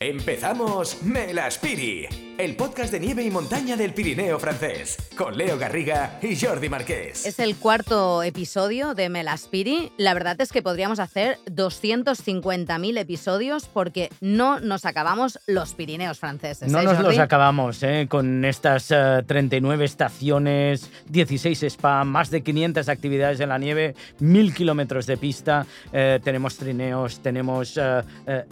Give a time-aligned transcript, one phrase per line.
[0.00, 6.36] Empezamos Melaspiri, el podcast de nieve y montaña del Pirineo francés, con Leo Garriga y
[6.36, 7.26] Jordi Marqués.
[7.26, 9.90] Es el cuarto episodio de Melaspiri.
[9.96, 16.70] La verdad es que podríamos hacer 250.000 episodios porque no nos acabamos los Pirineos franceses.
[16.70, 17.08] No ¿eh, nos Jordi?
[17.08, 18.06] los acabamos, ¿eh?
[18.08, 24.54] con estas eh, 39 estaciones, 16 spa, más de 500 actividades en la nieve, 1000
[24.54, 27.76] kilómetros de pista, eh, tenemos trineos, tenemos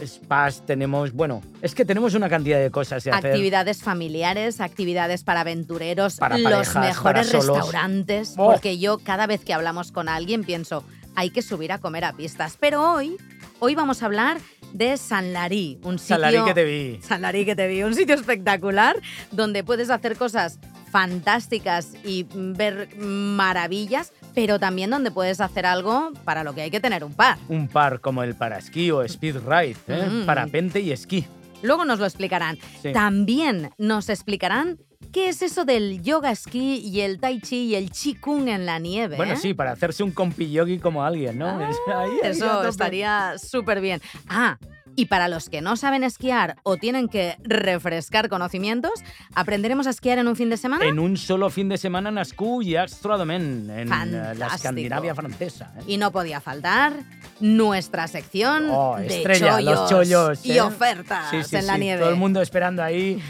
[0.05, 3.37] spas, tenemos, bueno, es que tenemos una cantidad de cosas de hacer.
[3.77, 8.51] Actividades familiares, actividades para aventureros, Para los mejores para restaurantes, Oh.
[8.53, 10.83] porque yo cada vez que hablamos con alguien pienso,
[11.15, 12.57] hay que subir a comer a pistas.
[12.59, 13.17] Pero hoy,
[13.59, 14.39] hoy vamos a hablar
[14.73, 16.17] de San Larí, un sitio...
[16.17, 17.01] Salarí que te vi.
[17.03, 18.97] San Larí que te vi, un sitio espectacular
[19.31, 20.59] donde puedes hacer cosas
[20.91, 26.81] fantásticas y ver maravillas, pero también donde puedes hacer algo para lo que hay que
[26.81, 27.39] tener un par.
[27.49, 30.07] Un par como el para esquí o speed ride, ¿eh?
[30.11, 30.27] Mm.
[30.27, 31.27] parapente y esquí.
[31.63, 32.59] Luego nos lo explicarán.
[32.83, 32.93] Sí.
[32.93, 34.79] También nos explicarán
[35.13, 38.67] qué es eso del yoga esquí y el tai chi y el chi kung en
[38.67, 39.17] la nieve.
[39.17, 39.37] Bueno, ¿eh?
[39.37, 41.61] sí, para hacerse un compi yogi como alguien, ¿no?
[41.69, 44.01] Es- ahí, Eso estaría súper bien.
[44.29, 44.59] Ah,
[44.99, 48.93] y para los que no saben esquiar o tienen que refrescar conocimientos,
[49.35, 50.87] aprenderemos a esquiar en un fin de semana.
[50.87, 54.55] En un solo fin de semana nascú y Astrodomen, en eh, la Fantástico.
[54.55, 55.75] Escandinavia francesa.
[55.79, 55.83] ¿eh?
[55.87, 56.95] Y no podía faltar
[57.41, 60.47] nuestra sección Oh, de estrella, chollos, los chollos.
[60.47, 60.61] y ¿eh?
[60.61, 62.01] ofertas Sí, sí, en la nieve.
[62.01, 63.23] Todo el mundo esperando ahí.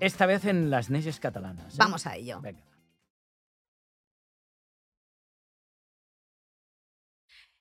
[0.00, 1.72] Esta vez en las Neses catalanas.
[1.74, 1.76] ¿eh?
[1.78, 2.40] Vamos a ello.
[2.40, 2.60] Venga.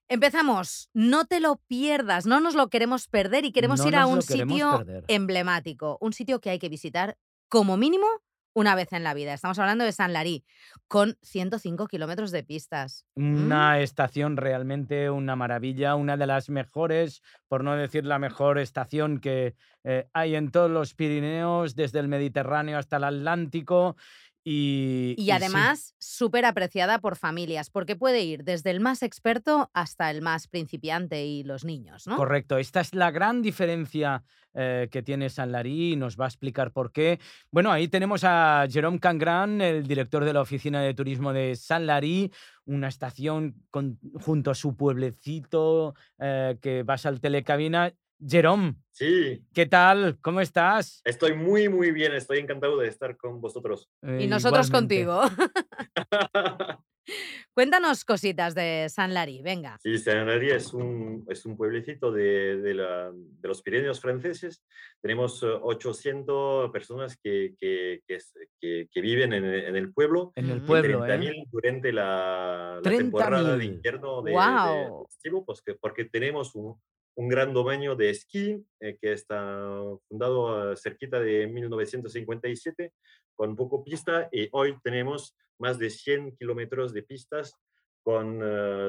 [0.10, 0.90] Empezamos.
[0.94, 4.22] No te lo pierdas, no nos lo queremos perder y queremos No ir a un
[4.22, 5.06] sitio perder.
[5.08, 7.18] emblemático, un sitio que hay que visitar
[7.50, 8.06] como mínimo
[8.54, 9.34] una vez en la vida.
[9.34, 10.46] Estamos hablando de San Larí,
[10.88, 13.06] con 105 kilómetros de pistas.
[13.16, 19.20] Una estación realmente una maravilla, una de las mejores, por no decir la mejor estación
[19.20, 23.96] que eh, hay en todos los Pirineos, desde el Mediterráneo hasta el Atlántico.
[24.46, 30.12] Y, Y además súper apreciada por familias, porque puede ir desde el más experto hasta
[30.12, 32.18] el más principiante y los niños, ¿no?
[32.18, 36.28] Correcto, esta es la gran diferencia eh, que tiene San Larí y nos va a
[36.28, 37.20] explicar por qué.
[37.52, 41.88] Bueno, ahí tenemos a Jerome Cangran, el director de la Oficina de Turismo de San
[41.88, 42.32] Larí,
[42.66, 47.94] una estación con- junto a su pueblecito eh, que vas al telecabina.
[48.20, 50.18] Jerome, Sí, ¿qué tal?
[50.22, 51.02] ¿Cómo estás?
[51.04, 52.14] estoy muy, muy bien.
[52.14, 53.90] Estoy encantado de estar con vosotros.
[54.04, 55.06] Y Eh, nosotros igualmente.
[55.06, 55.22] contigo.
[57.56, 59.78] Cuéntanos cositas de San Larí, venga.
[59.84, 64.64] Sí, Sanary es un, es un pueblecito de, de la- de los Pirineos franceses.
[65.02, 68.18] Tenemos eh, 800 personas que, que, que
[68.62, 70.32] que- que viven en, el- en el pueblo.
[70.36, 71.46] En el y pueblo, 30.000 ¿eh?
[71.52, 72.98] durante la, la 30.000.
[72.98, 75.06] temporada de invierno de, de Guau.
[75.10, 76.80] estivo, pues que- porque tenemos un,
[77.16, 82.92] un gran dominio de esquí eh, que está fundado eh, cerquita de 1957
[83.36, 87.56] con poco pista y hoy tenemos más de 100 kilómetros de pistas
[88.04, 88.42] con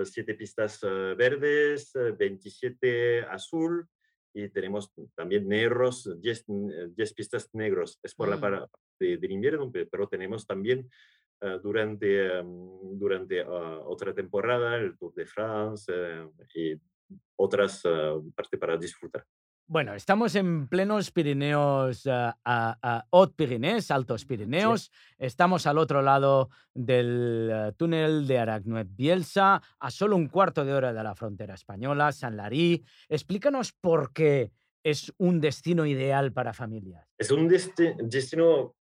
[0.04, 3.86] 7 pistas eh, verdes, eh, 27 azul
[4.34, 8.00] y tenemos también negros, 10, eh, 10 pistas negros.
[8.02, 8.40] Es por la Mm.
[8.40, 8.68] para
[8.98, 10.88] de- del invierno, pe- pero tenemos también
[11.62, 15.92] durante, em, durante ah, otra temporada el Tour de France
[16.54, 16.74] y
[17.36, 19.24] otras eh, partes para disfrutar.
[19.66, 24.90] Bueno, estamos en plenos Pirineos, ah, a, a Haut Pyrénées, Altos Pirineos.
[25.16, 30.92] Estamos al otro lado del eh, túnel de Aragnuet-Bielsa, a solo un cuarto de hora
[30.92, 32.84] de la frontera española, San Larí.
[33.08, 34.52] Explícanos por qué
[34.84, 37.08] es un destino ideal para familias.
[37.16, 38.74] Es un desti- destino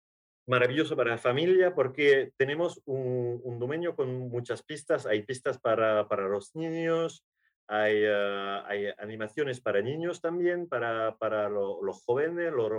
[0.49, 5.05] maravilloso para la familia porque tenemos un, un dominio con muchas pistas.
[5.05, 7.23] Hay pistas para, para los niños,
[7.67, 12.69] hay, eh, hay animaciones para niños también, para, para lo- los jóvenes, los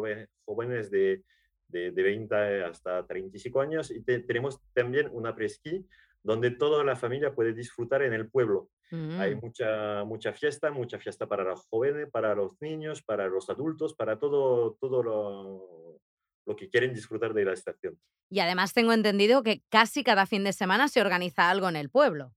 [0.45, 1.23] jóvenes de,
[1.69, 3.91] de, de 20 hasta 35 años.
[3.91, 5.87] Y te- tenemos también una presquí
[6.23, 8.71] donde toda la familia puede disfrutar en el pueblo.
[9.19, 9.41] Hay Mm.
[9.43, 14.19] mucha, mucha fiesta, mucha fiesta para los jóvenes, para los niños, para los adultos, para
[14.21, 16.01] todo, todo lo,
[16.47, 17.99] lo que quieren disfrutar de la estación.
[18.31, 21.91] Y además tengo entendido que casi cada fin de semana se organiza algo en el
[21.91, 22.33] pueblo.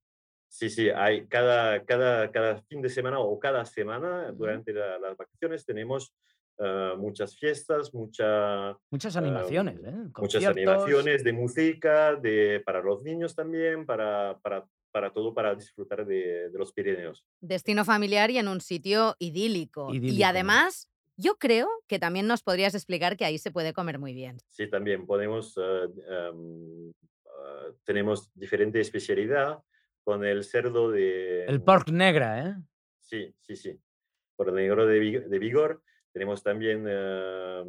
[0.50, 5.16] Sí, sí, hay cada, cada, cada fin de semana o cada semana durante la- las
[5.18, 6.14] vacaciones tenemos
[6.60, 9.94] eh, muchas fiestas, mucha, Muchas Ah, animaciones, ¿eh?
[10.18, 16.06] muchas animaciones de música, de, para los niños también, para, para, para todo, para disfrutar
[16.06, 17.24] de, de los Pirineos.
[17.42, 19.94] Destino familiar y en un sitio idílico.
[19.94, 24.14] Y además, yo creo que también nos podrías explicar que ahí se puede comer muy
[24.14, 24.38] bien.
[24.48, 26.92] Sí, también podemos, eh, em,
[27.84, 29.60] tenemos diferente especialidad
[30.08, 31.44] con el cerdo de...
[31.44, 32.56] El pork negra, ¿eh?
[33.02, 33.78] Sí, sí, sí.
[34.38, 35.82] Por el negro de, de vigor
[36.14, 37.64] Tenemos también eh,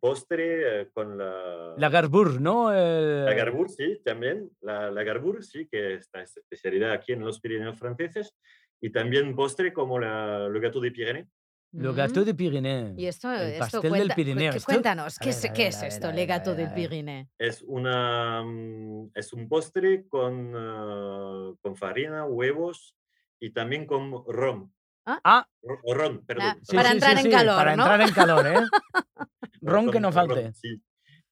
[0.00, 1.74] postre eh, con la...
[1.76, 2.70] La Garbur, ¿no?
[2.72, 4.48] La El- Garbur, sí, también.
[4.62, 8.34] La, la Garbur, sí, que es esta especialidad aquí en los Pirineos franceses.
[8.80, 11.28] Y también postre como la, le gâteau de Pyrénées.
[11.72, 11.94] Le Mm.
[11.96, 12.94] gâteau de Pyrénées.
[12.98, 14.52] Y esto, el esto pastel cuenta- del Pirineo.
[14.52, 16.26] cu- Cuéntanos, A ¿qué, ver, es, a qué ver, es a ver, esto, ver, a
[16.26, 16.74] gato ver, del ver.
[16.90, 17.26] Pirineo?
[17.38, 22.94] Es, una, mm, es un postre con, eh, con farina, huevos
[23.40, 24.72] y también con ron.
[25.06, 26.58] Ah, Ro- O ron, perdón.
[26.62, 27.82] sí, Para sí, entrar sí, en sí, calor, Para ¿no?
[27.84, 28.54] entrar en calor, ¿eh?
[29.62, 30.52] Ron que no con ron, falte.
[30.54, 30.80] sí.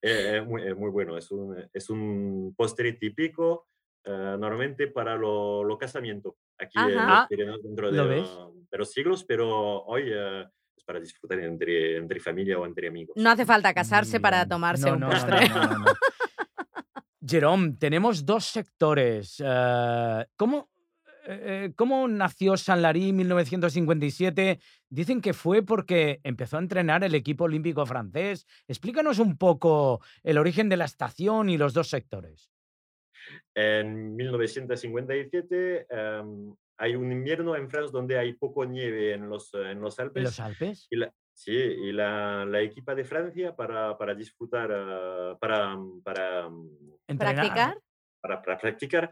[0.03, 1.19] Eh, es muy, es muy bueno.
[1.19, 3.67] Es un, es un postre típico
[4.05, 7.27] eh, normalmente para los lo casamientos aquí en los Ah,
[7.63, 10.45] dentro de, los- de los siglos, pero hoy eh,
[10.77, 13.15] es para disfrutar entre, entre familia o entre amigos.
[13.17, 15.49] No hace falta casarse para Mm, tomarse no, un no, postre.
[15.49, 15.85] no, no, no.
[17.27, 19.43] Jerome, tenemos dos sectores.
[19.45, 20.71] eh, ¿cómo,
[21.27, 24.59] eh, ¿Cómo nació San Larí en 1957?
[24.89, 28.47] Dicen que fue porque empezó a entrenar el equipo olímpico francés.
[28.67, 32.51] Explícanos un poco el origen de la estación y los dos sectores.
[33.55, 39.81] En 1957 em, hay un invierno en Francia donde hay poco nieve en los, en
[39.81, 40.23] los ¿En Alpes.
[40.23, 40.87] los Alpes?
[40.91, 46.49] Y la, sí, y la, la equipa de Francia para, para disfrutar, eh, para, para,
[47.07, 47.35] Entrenar.
[47.35, 47.79] ¿Practicar?
[48.21, 49.11] para, para practicar,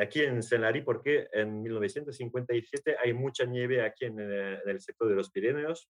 [0.00, 5.08] aquí en Senlari porque en 1957 hay mucha nieve aquí en, eh, en el sector
[5.08, 5.90] de los Pirineos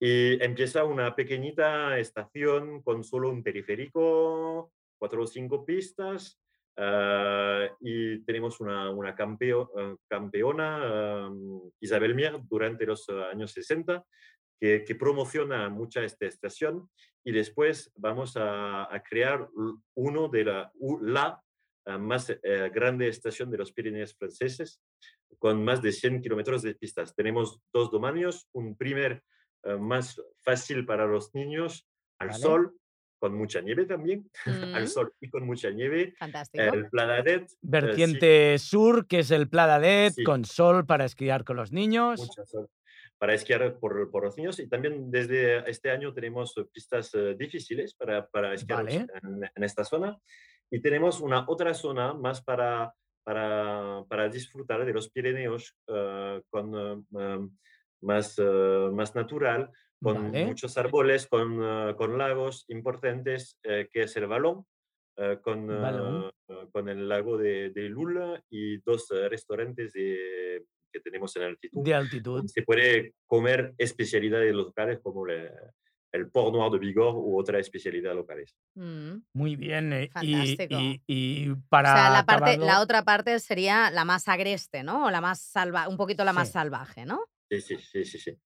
[0.00, 4.72] y empieza una pequeñita estación con solo un periférico,
[5.04, 6.40] cuatro o cinco pistas
[6.78, 13.52] ah, y tenemos una, una campeo- eh, campeona, um, Isabel Mier, durante los eh, años
[13.52, 14.02] 60
[14.58, 16.88] que, que promociona mucho esta estación
[17.22, 19.46] y después vamos a, a crear
[19.94, 21.42] uno de la,
[21.98, 24.80] más eh, grande estación de los Pirineos franceses
[25.38, 27.14] con más de 100 kilómetros de pistas.
[27.14, 29.22] Tenemos dos dominios, un primer
[29.64, 31.86] eh, más fácil para los niños
[32.18, 32.40] al Vale.
[32.40, 32.72] sol,
[33.24, 36.12] con mucha nieve también, Mm, al sol y con mucha nieve.
[36.18, 36.62] Fantástico.
[36.62, 40.24] El Planadet, eh, sí, Vertiente sur, que es el Pladadet, Sí.
[40.24, 42.20] con sol para esquiar con los niños.
[42.20, 42.68] mucha sol
[43.16, 47.34] para esquiar por, por los niños y también desde este año tenemos eh, pistas eh,
[47.38, 49.06] difíciles para, para esquiar Vale.
[49.22, 50.18] en, en esta zona
[50.70, 52.92] y tenemos una otra zona más para,
[53.24, 57.48] para, para disfrutar de los Pirineos eh, con eh,
[58.02, 58.38] más,
[58.92, 59.70] más natural,
[60.04, 60.46] con Vale.
[60.46, 64.64] muchos árboles, con, eh, con lagos importantes, eh, que es el Balón,
[65.16, 66.30] eh, con, Balón.
[66.48, 71.42] eh, con el lago de, de Lula y dos eh, restaurantes de- que tenemos en
[71.42, 71.82] altitud.
[71.82, 72.46] De altitud.
[72.46, 75.50] Se puede comer especialidades locales como le-
[76.12, 78.54] el Port Noir de Bigorre u otra especialidad locales.
[78.76, 79.16] Mm.
[79.32, 79.92] Muy bien.
[79.92, 80.74] eh, y- Fantástico.
[80.80, 84.84] Y, y O para sea, la, parte, acabarlo- la otra parte sería la más agreste,
[84.84, 85.06] ¿no?
[85.06, 86.52] O la más salva, un poquito la más Sí.
[86.52, 87.24] salvaje, ¿no?
[87.50, 88.18] Sí, sí, sí, sí.
[88.20, 88.38] sí.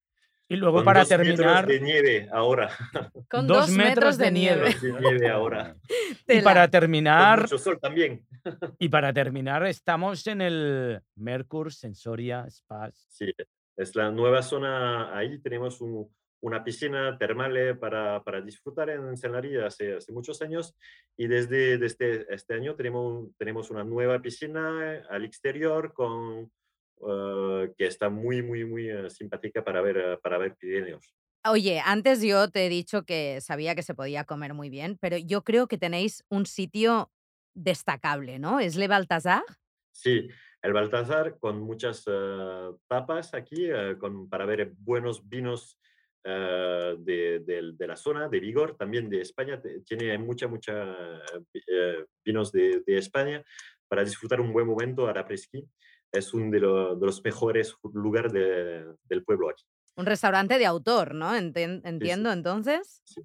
[0.51, 2.71] Y luego Con para dos metros terminar, de nieve ahora.
[3.31, 4.75] Con Dos dos, metros metros de nieve.
[4.81, 4.81] nieve.
[4.81, 5.77] de nieve ahora.
[6.29, 8.27] y para Con terminar, mucho sol también.
[8.79, 12.91] y para terminar, estamos en el Mercur Sensoria Spa.
[13.09, 13.31] Sí,
[13.77, 15.17] es la nueva zona.
[15.17, 16.09] Ahí tenemos un-
[16.41, 20.77] una piscina termal eh, para, para disfrutar en Senlarí hace, hace muchos años.
[21.17, 26.49] Y desde, desde este año tenemos, tenemos una nueva piscina al exterior con,
[27.09, 31.15] eh, que está muy, muy, muy eh, simpática para ver, eh, para ver Pirineos.
[31.45, 35.17] Oye, antes yo te he dicho que sabía que se podía comer muy bien, pero
[35.17, 37.11] yo creo que tenéis un sitio
[37.55, 38.61] destacable, ¿no?
[38.61, 39.43] ¿Es Le Baltasar?
[39.93, 40.29] Sí,
[40.63, 45.79] el Baltasar con muchas eh, tapas aquí con, para ver buenos vinos
[46.25, 49.61] de, la zona, de Vigor, también de España.
[49.87, 50.95] Tiene mucha, mucha
[51.53, 51.63] vi-
[52.25, 53.43] vinos de, de España
[53.89, 55.65] para disfrutar un buen momento a la Presqui.
[56.13, 59.65] Es uno de, lo- de los mejores lugares de- del pueblo aquí.
[59.97, 61.35] Un restaurante de autor, ¿no?
[61.35, 63.01] Entiendo, entonces.
[63.05, 63.21] Sí,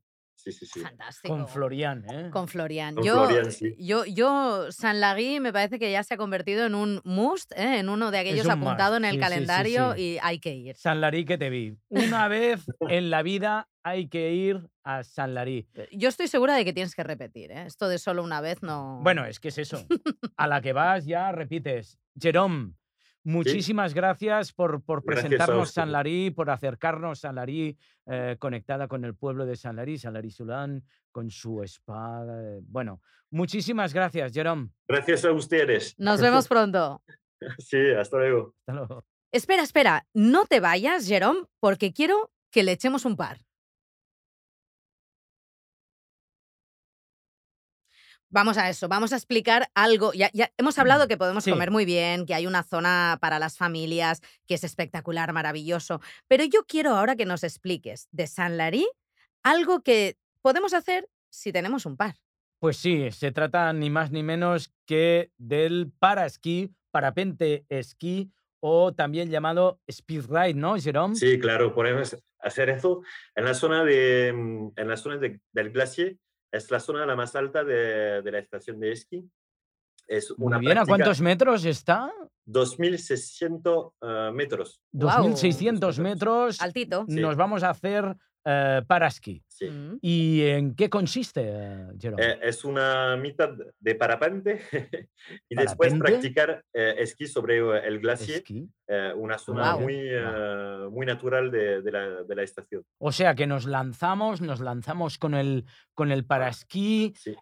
[0.52, 0.80] sí, sí.
[0.82, 1.34] Fantástico.
[1.34, 2.30] Con Florian, ¿eh?
[2.32, 2.96] Con Florian.
[2.96, 3.76] Con yo, Florian, sí.
[3.78, 7.80] yo, yo, San Lagui me parece que ya se ha convertido en un must, ¿eh?
[7.80, 10.02] en uno de aquellos un apuntado must, en el sí, sí, sí, calendario sí.
[10.02, 10.76] y hay que ir.
[10.76, 11.78] San Larí que te vi.
[11.90, 15.68] Una vez en la vida hay que ir a San Larí.
[15.92, 17.66] Yo estoy segura de que tienes que repetir, ¿eh?
[17.66, 19.00] Esto de solo una vez no.
[19.04, 19.86] Bueno, es que es eso.
[20.38, 22.00] A la que vas ya repites.
[22.20, 22.74] Jerome,
[23.24, 25.74] muchísimas gracias por, por Gracias a presentarnos ustedes.
[25.74, 30.14] San Larí, por acercarnos San Larí, eh, conectada con el pueblo de San Larí, San
[30.14, 32.24] Larí Sulán, con su spa.
[32.28, 34.70] eh, Bueno, muchísimas gracias, Jerome.
[34.88, 35.96] Gracias a ustedes.
[35.98, 37.02] Nos vemos pronto.
[37.58, 38.56] Sí, hasta luego.
[38.62, 39.06] Hasta luego.
[39.34, 43.40] Espera, espera, no te vayas, Jerome, porque quiero que le echemos un par.
[48.34, 50.12] Vamos a eso, vamos a explicar algo.
[50.14, 51.52] Ya, ya hemos hablado que podemos Sí.
[51.52, 56.02] comer muy bien, que hay una zona para las familias, que es espectacular, maravilloso.
[56.28, 58.90] Pero yo quiero ahora que nos expliques de San Larí
[59.44, 62.16] algo que podemos hacer si tenemos un par.
[62.58, 69.30] Pues sí, se trata ni más ni menos que del paraesquí, parapente esquí o también
[69.30, 71.16] llamado speed ride, ¿no, Jerome?
[71.16, 73.04] Sí, claro, podemos hacer eso
[73.36, 76.18] en la zona, de, mm, en la zona de- del glacier.
[76.54, 79.28] Es la zona la más alta de, de la estación de esquí.
[80.08, 82.14] Es una Muy bien, ¿a cuántos metros está?
[82.46, 84.80] 2.600 eh, metros.
[84.92, 85.30] Guau.
[85.30, 86.62] 2.600 metros.
[86.62, 87.06] Altito.
[87.10, 87.20] Sí.
[87.20, 89.44] Nos vamos a hacer eh, paraesquí.
[89.54, 89.70] Sí.
[89.70, 90.00] Mm.
[90.02, 92.24] ¿Y en qué consiste, eh, Jerome?
[92.26, 94.62] Eh, es una mitad de parapente
[95.48, 96.00] y después ¿Parapente?
[96.00, 98.42] practicar eh, esquí sobre eh, el glaciar,
[98.88, 99.82] eh, una zona Guau.
[99.82, 102.84] muy, eh, muy natural de, de la, de la estación.
[102.98, 107.14] O sea que nos lanzamos, nos lanzamos con el, con el paraesquí.
[107.16, 107.36] Sí.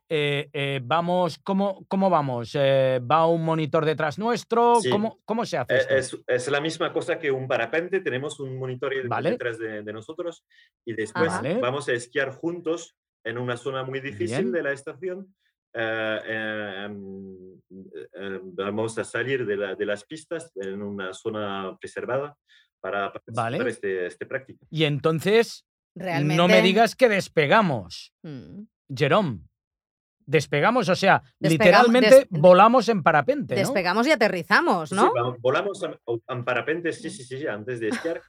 [0.84, 2.56] vamos, ¿cómo, cómo vamos?
[2.58, 4.82] ¿Va un monitor detrás nuestro?
[4.82, 4.90] Sí.
[4.90, 5.96] ¿Cómo, ¿Cómo se hace esto?
[5.96, 9.32] Es, es la misma cosa que un parapente, tenemos un monitor Vale.
[9.32, 10.44] detrás de, de nosotros
[10.86, 11.42] y después Ajá.
[11.42, 11.60] Vale.
[11.62, 14.52] vamos a esquiar juntos en una zona muy difícil Bien.
[14.52, 15.36] de la estación.
[15.74, 17.60] Eh, eh, em,
[18.14, 22.36] eh, vamos a salir de, la- de las pistas en una zona preservada
[22.82, 23.70] para participar Vale.
[23.70, 24.66] este, este práctica.
[24.70, 25.66] Y entonces,
[25.96, 26.36] Realmente.
[26.36, 28.64] no me digas que despegamos, Mm.
[28.94, 29.40] Jerome.
[30.26, 33.60] Despegamos, o sea, Despegamos- literalmente des- volamos en parapente, ¿no?
[33.60, 35.12] Despegamos y aterrizamos, ¿no?
[35.14, 38.22] sí, volamos en, en parapente, sí, sí, sí, sí, antes de esquiar,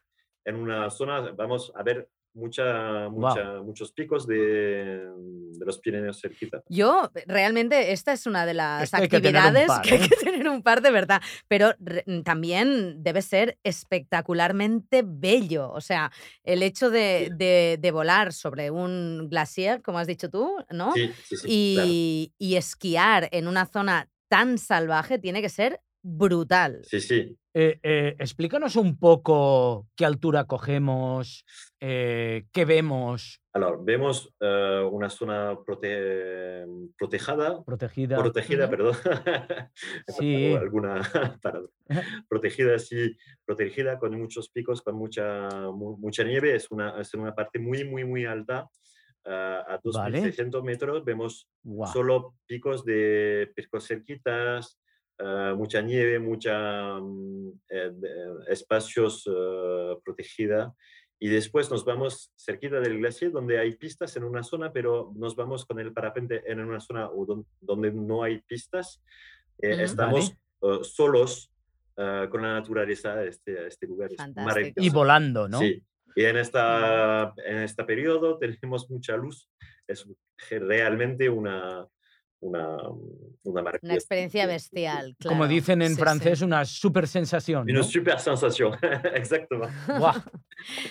[0.45, 6.63] en una zona, vamos a ver mucha, mucha, muchos picos de, de los Pirineos cerquita.
[6.69, 9.95] Yo, realmente, esta es una de las Esto hay que tener un actividades par, que
[9.95, 10.09] hay ¿eh?
[10.09, 11.21] que tener un par de verdad.
[11.49, 15.71] Pero re- también debe ser espectacularmente bello.
[15.73, 16.11] O sea,
[16.45, 17.35] el hecho de, Sí.
[17.37, 20.93] de- de volar sobre un glaciar, como has dicho tú, ¿no?
[20.95, 21.75] Sí, sí, sí.
[21.75, 21.89] claro.
[21.93, 26.81] y, y esquiar en una zona tan salvaje tiene que ser brutal.
[26.85, 27.37] Sí, sí.
[27.55, 31.45] Eh, eh, explícanos un poco qué altura cogemos,
[31.81, 36.65] eh, qué vemos, Ahora, vemos eh, una zona prote-
[36.97, 38.17] protejada, protegida.
[38.17, 38.71] protegida, Ujú.
[38.71, 38.95] perdón.
[40.19, 40.55] Sí.
[40.55, 41.03] alguna
[42.31, 46.55] protegida, sí, protegida con muchos picos, con mucha, mu- mucha nieve.
[46.55, 48.67] Es una, es una parte muy, muy, muy alta.
[49.27, 50.21] ah, a Vale.
[50.23, 51.93] 2.600 metros vemos Guau.
[51.93, 54.81] solo picos de picos cerquitas,
[55.23, 57.93] ah, mucha nieve, mucha mm, eh,
[58.49, 60.75] espacios eh, protegida.
[61.23, 65.37] Y después nos vamos cerquita del glaciar donde hay pistas en una zona, pero nos
[65.37, 67.09] vamos con el parapente en una zona
[67.61, 69.01] donde no hay pistas.
[69.59, 69.83] Eh, Ujú.
[69.83, 71.53] Estamos eh, solos
[71.97, 74.11] eh, con la naturaleza de este, este lugar.
[74.11, 74.73] Es.
[74.75, 75.61] Y volando, ¿no?
[75.61, 75.81] Sí.
[76.17, 79.49] Y en, esta, en este periodo tenemos mucha luz.
[79.87, 80.05] Es
[80.51, 81.87] realmente una,
[82.43, 82.77] una,
[83.45, 83.81] una maravilla.
[83.85, 85.17] Una experiencia bestial.
[85.23, 85.53] Como claro.
[85.53, 86.01] dicen en Sí, sí.
[86.01, 87.71] francés, una super sensación.
[87.71, 88.75] Una super sensación,
[89.15, 89.75] exactamente.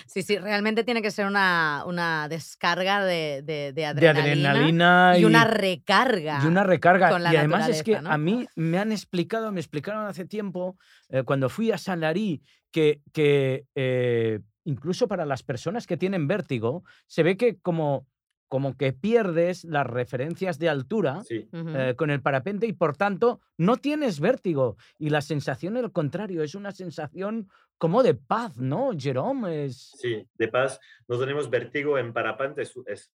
[0.06, 5.18] Sí, sí, realmente tiene que ser una, una descarga de, de- de de adrenalina, adrenalina
[5.18, 6.40] y una recarga.
[6.42, 7.10] y una recarga.
[7.10, 10.76] con la y además es que a mí me han explicado, me explicaron hace tiempo,
[11.08, 16.26] eh, cuando fui a San Larí, que, que eh, incluso para las personas que tienen
[16.26, 18.06] vértigo, se ve que como,
[18.52, 21.22] como que pierdes las referencias de altura.
[21.24, 24.76] Sí, eh, con el parapente y por tanto no tienes vértigo.
[24.98, 29.64] Y la sensación, al contrario, es una sensación como de paz, ¿no, Jerome?
[29.64, 29.92] Es...
[29.98, 30.78] sí, de paz.
[31.08, 33.10] No tenemos vértigo en parapente, es, es-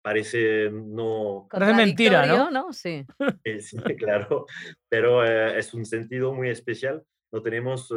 [0.00, 1.46] parece no...
[1.50, 2.72] Parece mentira, ¿no?
[2.72, 3.04] Sí.
[3.44, 4.46] eh, sí, claro,
[4.88, 7.04] pero eh, es un sentido muy especial.
[7.30, 7.92] No tenemos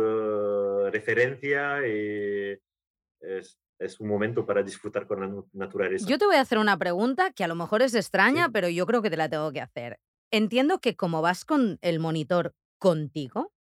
[0.91, 2.59] referencia y
[3.21, 6.07] es, es un momento para disfrutar con la naturaleza.
[6.07, 8.51] Yo te voy a hacer una pregunta que a lo mejor es extraña, Sí.
[8.53, 10.00] pero yo creo que te la tengo que hacer.
[10.31, 13.53] Entiendo que como vas con el monitor contigo,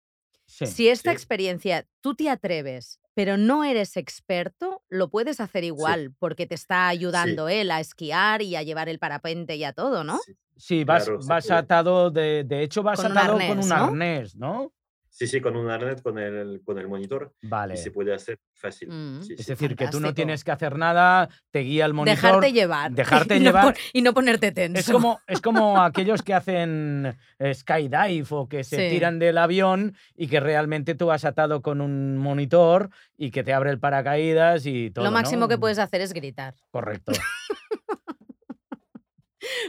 [0.45, 0.65] Sí.
[0.65, 1.15] si esta sí.
[1.15, 6.87] experiencia tú te atreves, pero no eres experto, lo puedes hacer igual, porque te está
[6.87, 10.19] ayudando él a esquiar y a llevar el parapente y a todo, ¿no?
[10.19, 10.33] Sí.
[10.59, 13.75] Sí, vas, Claro, atado, de, de hecho vas Con un atado con un ¿no?
[13.75, 14.73] arnés, ¿no?
[15.17, 17.73] Sí, sí, con un arnés, con el, con el monitor, Vale.
[17.73, 18.89] y se puede hacer fácil.
[18.89, 19.23] Mm.
[19.23, 19.51] sí, Es sí.
[19.53, 22.21] decir, que tú no tienes que hacer nada, te guía el monitor.
[22.21, 22.91] Dejarte llevar.
[22.91, 23.75] dejarte y no llevar.
[23.93, 24.79] y no ponerte tenso.
[24.79, 28.89] Es como, es como aquellos que hacen eh, skydive o que se Sí.
[28.93, 33.53] tiran del avión y que realmente tú vas atado con un monitor y que te
[33.53, 35.03] abre el paracaídas y todo.
[35.03, 35.47] Lo máximo ¿no?
[35.47, 36.53] que puedes hacer es gritar.
[36.69, 37.11] Correcto.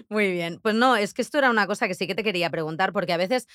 [0.09, 0.59] Muy bien.
[0.62, 3.12] Pues no, es que esto era una cosa que sí que te quería preguntar, porque
[3.12, 3.47] a veces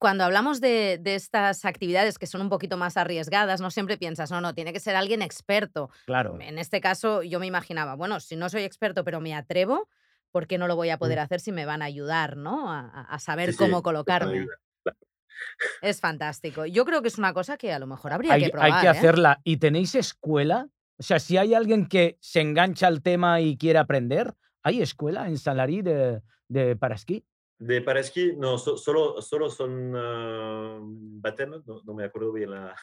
[0.00, 4.30] cuando hablamos de, de estas actividades que son un poquito más arriesgadas, no siempre piensas,
[4.32, 5.90] no, no, tiene que ser alguien experto.
[6.06, 6.38] Claro.
[6.40, 9.88] En este caso yo me imaginaba, bueno, si no soy experto, pero me atrevo,
[10.32, 11.22] ¿por qué no lo voy a poder Mm.
[11.22, 12.72] hacer si me van a ayudar, ¿no?
[12.72, 14.46] A, a- saber Sí, sí, cómo a colocarme.
[14.82, 14.98] claro.
[15.82, 16.66] Es fantástico.
[16.66, 18.80] Yo creo que es una cosa que a lo mejor habría Hay, que hay probar.
[18.80, 18.90] que ¿eh?
[18.90, 19.40] hacerla.
[19.44, 20.66] ¿Y tenéis escuela?
[20.98, 25.26] O sea, si hay alguien que se engancha al tema y quiere aprender, ¿hay escuela
[25.28, 27.24] en Salarí de, de para esquí?
[27.60, 32.50] De para esquí, no, so- solo, solo son ah, baptêmes, no, no me acuerdo bien
[32.50, 32.74] la...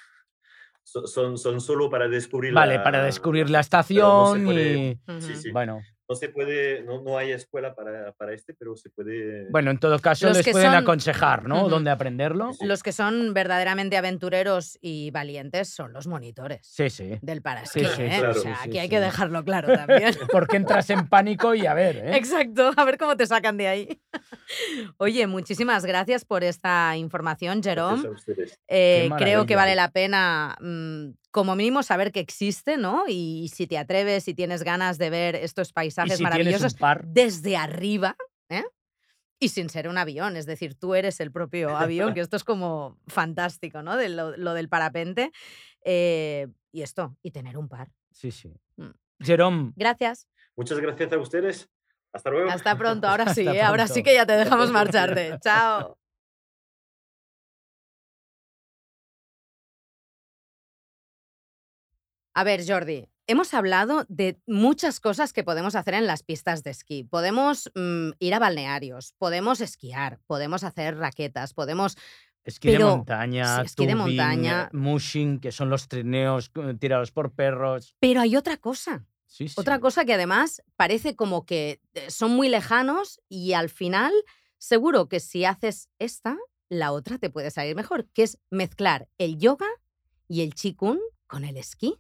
[0.84, 5.00] so- Son, son solo para descubrir Vale, la- para descubrir la no estación y...
[5.20, 5.52] Sí, sí.
[5.52, 9.50] Bueno, No se puede, no, no hay escuela para, para este, pero se puede...
[9.50, 11.68] bueno, en todo caso Los les que pueden son- aconsejar, ¿no?
[11.68, 12.54] Dónde aprenderlo.
[12.54, 12.66] Sí.
[12.66, 17.18] Los que son verdaderamente aventureros y valientes son los monitores Sí, sí.
[17.22, 17.80] del Sí, paraesquí.
[17.86, 18.08] sí, ¿eh?
[18.20, 18.32] claro.
[18.32, 18.90] O sea, Sí, sí, aquí hay sí.
[18.92, 20.14] que dejarlo claro también.
[20.32, 22.16] Porque entras en pánico y a ver, ¿eh?
[22.18, 24.02] Exacto, a ver cómo te sacan de ahí.
[24.98, 28.08] Oye, muchísimas gracias por esta información, Gracias Jerome.
[28.08, 28.60] a ustedes.
[28.68, 33.04] Eh, creo que vale la pena, mm, como mínimo, saber que existe, ¿no?
[33.08, 36.80] Y si te atreves, si tienes ganas de ver estos Y paisajes si maravillosos un
[36.80, 38.18] par, desde arriba,
[38.50, 38.64] ¿eh?
[39.40, 42.44] Y sin ser un avión, es decir, tú eres el propio avión, que esto es
[42.44, 43.98] como fantástico, ¿no?
[43.98, 45.32] De lo, lo del parapente.
[45.86, 47.92] Eh, y esto, y tener un par.
[48.12, 48.52] sí, sí.
[48.78, 48.90] Mm.
[49.20, 50.28] Jerome, Gracias.
[50.56, 51.70] Muchas gracias a ustedes.
[52.14, 52.50] Hasta luego.
[52.50, 53.08] Hasta pronto.
[53.08, 53.62] Ahora sí, ¿eh?
[53.62, 55.38] ahora sí que ya te dejamos marcharte.
[55.40, 55.97] Chao.
[62.38, 66.70] A ver, Jordi, hemos hablado de muchas cosas que podemos hacer en las pistas de
[66.70, 67.04] esquí.
[67.04, 71.98] Podemos mm, ir a balnearios, podemos esquiar, podemos hacer raquetas, podemos...
[72.44, 74.66] esquí Pero- de montaña, sí, esquí de tubing, montaña.
[74.72, 77.96] eh, mushing, que son los trineos eh, tirados por perros.
[78.00, 79.08] Pero hay otra cosa.
[79.26, 79.56] Sí, sí.
[79.58, 84.14] Otra cosa que además parece como que eh, son muy lejanos y al final
[84.60, 86.38] seguro que si haces esta,
[86.70, 89.66] la otra te puede salir mejor, que es mezclar el yoga
[90.28, 91.98] y el chikun con el esquí.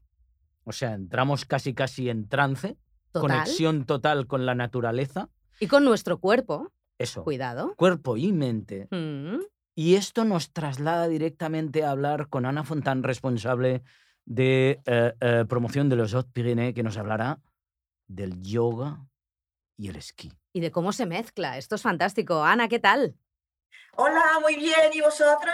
[0.68, 2.76] O sea, entramos casi casi en trance,
[3.14, 3.22] Total.
[3.22, 5.30] conexión total con la naturaleza.
[5.62, 7.24] Y con nuestro cuerpo, Eso.
[7.24, 7.74] cuidado.
[7.78, 8.88] Cuerpo y mente.
[8.92, 9.40] Mm,
[9.76, 13.82] Y esto nos traslada directamente a hablar con Ana Fontán, responsable
[14.26, 17.40] de eh, eh, promoción de los Hautes Pyrénées, que nos hablará
[18.08, 19.06] del yoga
[19.78, 20.34] y el esquí.
[20.52, 21.58] Y de cómo se mezcla.
[21.58, 22.44] Esto es fantástico.
[22.44, 23.15] Ana, ¿qué tal?
[23.96, 24.91] Hola, muy bien.
[24.94, 25.54] ¿Y vosotros?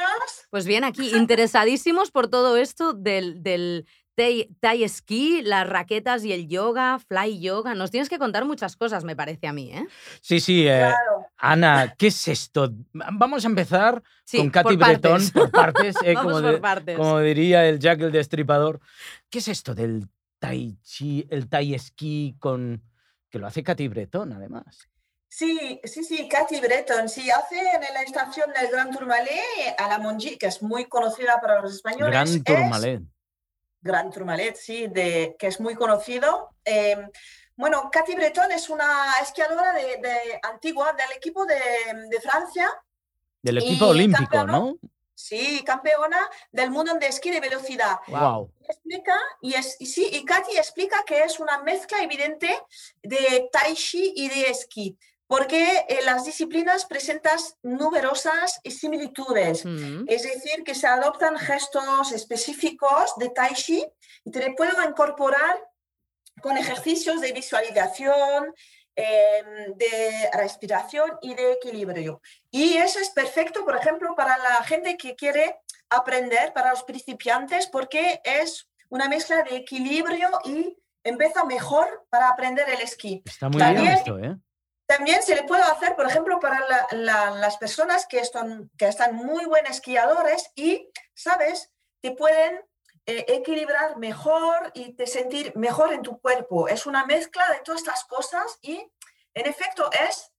[0.50, 6.34] Pues bien, aquí interesadísimos por todo esto del, del Thai, Thai esquí, las raquetas y
[6.34, 7.73] el yoga, fly yoga.
[7.73, 9.88] Nos tienes que contar muchas cosas, me parece a mí, ¿eh?
[10.21, 11.28] Sí, sí, eh, Claro.
[11.38, 12.71] Ana, ¿qué es esto?
[12.93, 15.32] Vamos a empezar Sí, con Katy partes.
[15.32, 16.97] por partes, eh, Vamos como, por de- partes.
[16.97, 18.80] como diría el Jack el Destripador.
[19.30, 20.08] ¿Qué es esto del
[20.39, 22.84] tai chi, el tai esquí con
[23.30, 24.88] que lo hace Katy Breton además?
[25.28, 27.10] Sí, sí, sí, Katy Breton.
[27.10, 29.39] Sí, hace en la estación del Gran Tourmalet
[29.80, 32.12] a la Monji, que es muy conocida para los españoles.
[32.12, 33.02] Gran es- Tourmalet.
[33.84, 36.50] Gran Tourmalet, sí, de, que es muy conocido.
[36.65, 36.98] Eh,
[37.56, 41.60] bueno, Katy Breton es una esquiadora de, de- antigua del equipo de,
[42.10, 42.72] de Francia.
[43.41, 44.54] Del equipo olímpico, campeona.
[44.54, 44.76] ¿no?
[45.15, 47.98] Sí, campeona del mundo de esquí de velocidad.
[48.08, 48.52] Wow.
[48.67, 52.50] explica y es y sí y Katy explica que es una mezcla evidente
[53.04, 59.64] de tai chi y de esquí porque eh, las disciplinas presentan numerosas similitudes
[60.08, 63.86] es decir que se adoptan gestos específicos de tai chi
[64.26, 65.58] y te puedo incorporar
[66.42, 68.54] con ejercicios de visualización
[68.96, 74.98] em, de respiración y de equilibrio y eso es perfecto por ejemplo para la gente
[74.98, 75.60] que quiere
[75.90, 82.70] aprender para los principiantes porque es una mezcla de equilibrio y empieza mejor para aprender
[82.70, 83.24] el esquí.
[83.26, 84.38] Está muy bien esto, ¿eh?
[84.86, 88.88] También se le puede hacer, por ejemplo, para la- la- las personas que están, que
[88.88, 91.72] están muy buenos esquiadores y, ¿sabes?
[92.02, 92.62] Te pueden
[93.06, 96.69] eh, equilibrar mejor y te sentir mejor en tu cuerpo.
[96.69, 98.76] Es una mezcla de todas estas cosas y,
[99.34, 100.32] en efecto, es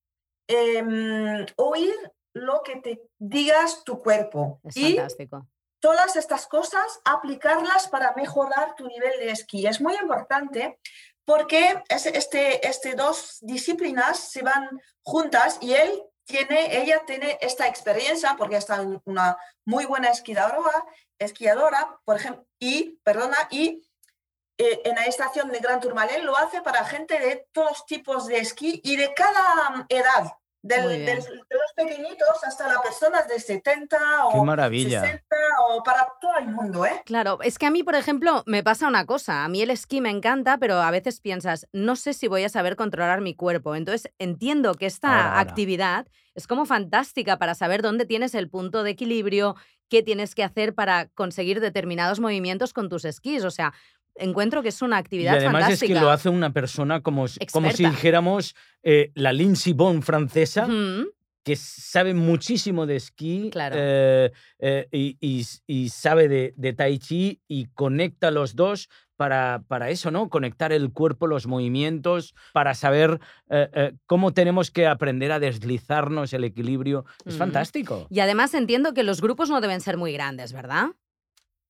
[0.48, 1.94] em, oír
[2.34, 4.60] lo que te digas tu cuerpo.
[4.64, 5.46] es y fantástico.
[5.80, 9.66] todas estas cosas, aplicarlas para mejorar tu nivel de esquí.
[9.66, 10.78] Es muy importante
[11.24, 17.66] porque es- este, este dos disciplinas se van juntas y él tiene, ella tiene esta
[17.68, 18.66] experiencia porque es
[19.04, 20.84] una muy buena esquiadora,
[21.18, 23.82] esquiadora por ejemplo, y, perdona, y
[24.56, 28.38] eh, en la estación de Gran Tourmalet lo hace para gente de todos tipos de
[28.38, 30.32] esquí y de cada mm, edad.
[30.66, 33.98] Del, del- de los pequeñitos hasta las personas de 70
[34.32, 35.02] Qué o maravilla.
[35.02, 35.26] 60
[35.68, 37.02] o para todo el mundo, ¿eh?
[37.04, 39.44] Claro, es que a mí, por ejemplo, me pasa una cosa.
[39.44, 42.48] A mí el esquí me encanta, pero a veces piensas, no sé si voy a
[42.48, 43.74] saber controlar mi cuerpo.
[43.74, 45.40] Entonces entiendo que esta Ahora, ahora.
[45.40, 49.56] actividad es como fantástica para saber dónde tienes el punto de equilibrio,
[49.90, 53.44] qué tienes que hacer para conseguir determinados movimientos con tus esquís.
[53.44, 53.74] O sea,
[54.16, 55.92] encuentro que es una Y actividad además fantástica.
[55.92, 60.02] es que lo hace una persona como, si- como si dijéramos eh, la Lindsey Vonn
[60.02, 60.68] francesa,
[61.42, 63.76] que sabe muchísimo de esquí Claro.
[63.78, 69.62] eh, eh, y, y- y sabe de, de tai chi y conecta los dos para,
[69.68, 70.28] para eso, ¿no?
[70.30, 73.20] Conectar el cuerpo, los movimientos, para saber
[74.06, 77.04] cómo tenemos que aprender a deslizarnos el equilibrio.
[77.24, 78.06] Es fantástico.
[78.10, 80.86] Y además entiendo que los grupos no deben ser muy grandes, ¿verdad?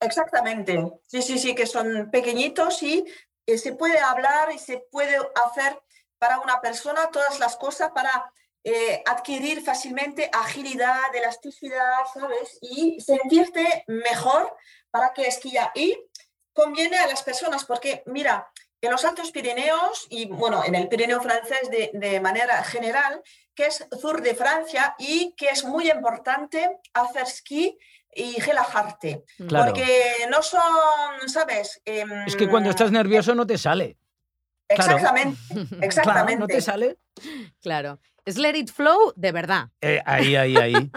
[0.05, 0.93] Exactamente.
[1.07, 3.05] Sí, sí, sí, que son pequeñitos y
[3.47, 5.81] eh, se puede hablar y se puede hacer
[6.19, 12.59] para una persona todas las cosas para eh, adquirir fácilmente agilidad, elasticidad, ¿sabes?
[12.63, 14.57] Y sentirte mejor
[14.91, 15.71] para que esquilla.
[15.75, 15.99] Y
[16.53, 21.21] conviene a las personas porque, mira, en los Altos Pirineos y, bueno, en el Pirineo
[21.21, 23.23] francés de, de manera general,
[23.55, 27.79] que es sur de Francia y que es muy importante hacer esquí
[28.15, 29.25] y relajarte.
[29.49, 29.67] Claro.
[29.73, 29.87] Porque
[30.31, 30.61] no son,
[31.27, 31.81] ¿sabes?
[31.85, 33.97] Es que cuando Em, estás nervioso no te sale.
[34.69, 34.97] claro.
[34.97, 36.41] Exactamente, Claro, exactamente.
[36.41, 36.99] no te sale.
[37.61, 38.01] Claro.
[38.25, 39.69] Es Let It Flow de verdad.
[39.83, 40.91] Eh, ahí, ahí, ahí.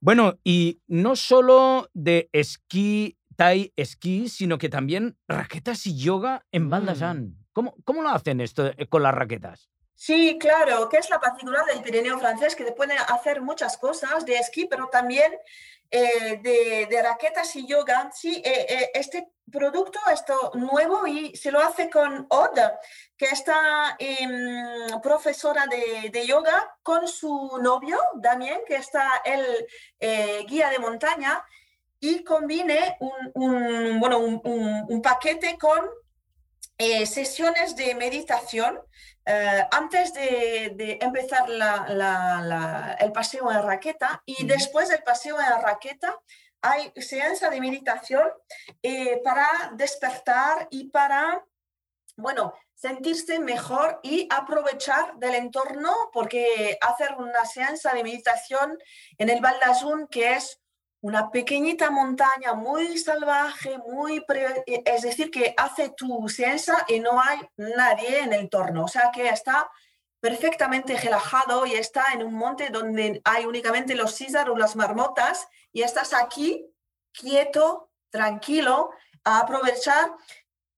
[0.00, 6.68] bueno, y no solo de esquí, tai, esquí, sino que también raquetas y yoga en
[6.70, 7.44] Val Mm.
[7.54, 9.70] ¿Cómo, ¿Cómo lo hacen esto eh, con las raquetas?
[9.94, 14.26] Sí, claro, que es la particular del Pirineo francés, que te puede hacer muchas cosas
[14.26, 15.32] de esquí, pero también
[15.96, 16.40] eh,
[16.90, 18.10] de, raquetas y yoga.
[18.12, 22.58] Sí, eh, eh, este producto, esto nuevo, y se lo hace con Odd,
[23.16, 30.80] que está em, profesora de, yoga, con su novio, Damien, que está el guía de
[30.80, 31.44] montaña,
[32.00, 32.98] y combine
[33.34, 35.80] un, bueno, un paquete con
[36.78, 38.80] eh, sesiones de meditación
[39.26, 45.02] eh, antes de, de empezar la- la- la- el paseo en raqueta y después del
[45.02, 46.18] paseo en raqueta
[46.60, 48.28] hay seanza de meditación
[48.82, 51.44] eh, para despertar y para,
[52.16, 58.78] bueno, sentirse mejor y aprovechar del entorno porque hacer una seanza de meditación
[59.18, 60.60] en el Val d'Azun que es
[61.04, 67.20] una pequeñita montaña muy salvaje, muy pre- es decir, que hace tu seanza y no
[67.20, 69.70] hay nadie en el entorno, o sea que está
[70.18, 75.82] perfectamente relajado y está en un monte donde hay únicamente los císaros, las marmotas y
[75.82, 76.66] estás aquí
[77.12, 78.90] quieto, tranquilo,
[79.24, 80.10] a aprovechar.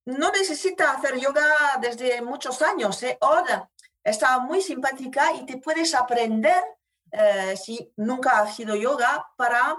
[0.07, 1.47] No necesita hacer yoga
[1.81, 3.17] desde muchos años, ¿eh?
[3.21, 3.71] Ahora
[4.03, 6.65] está muy simpática y te puedes aprender,
[7.12, 9.77] eh, si nunca has sido yoga, para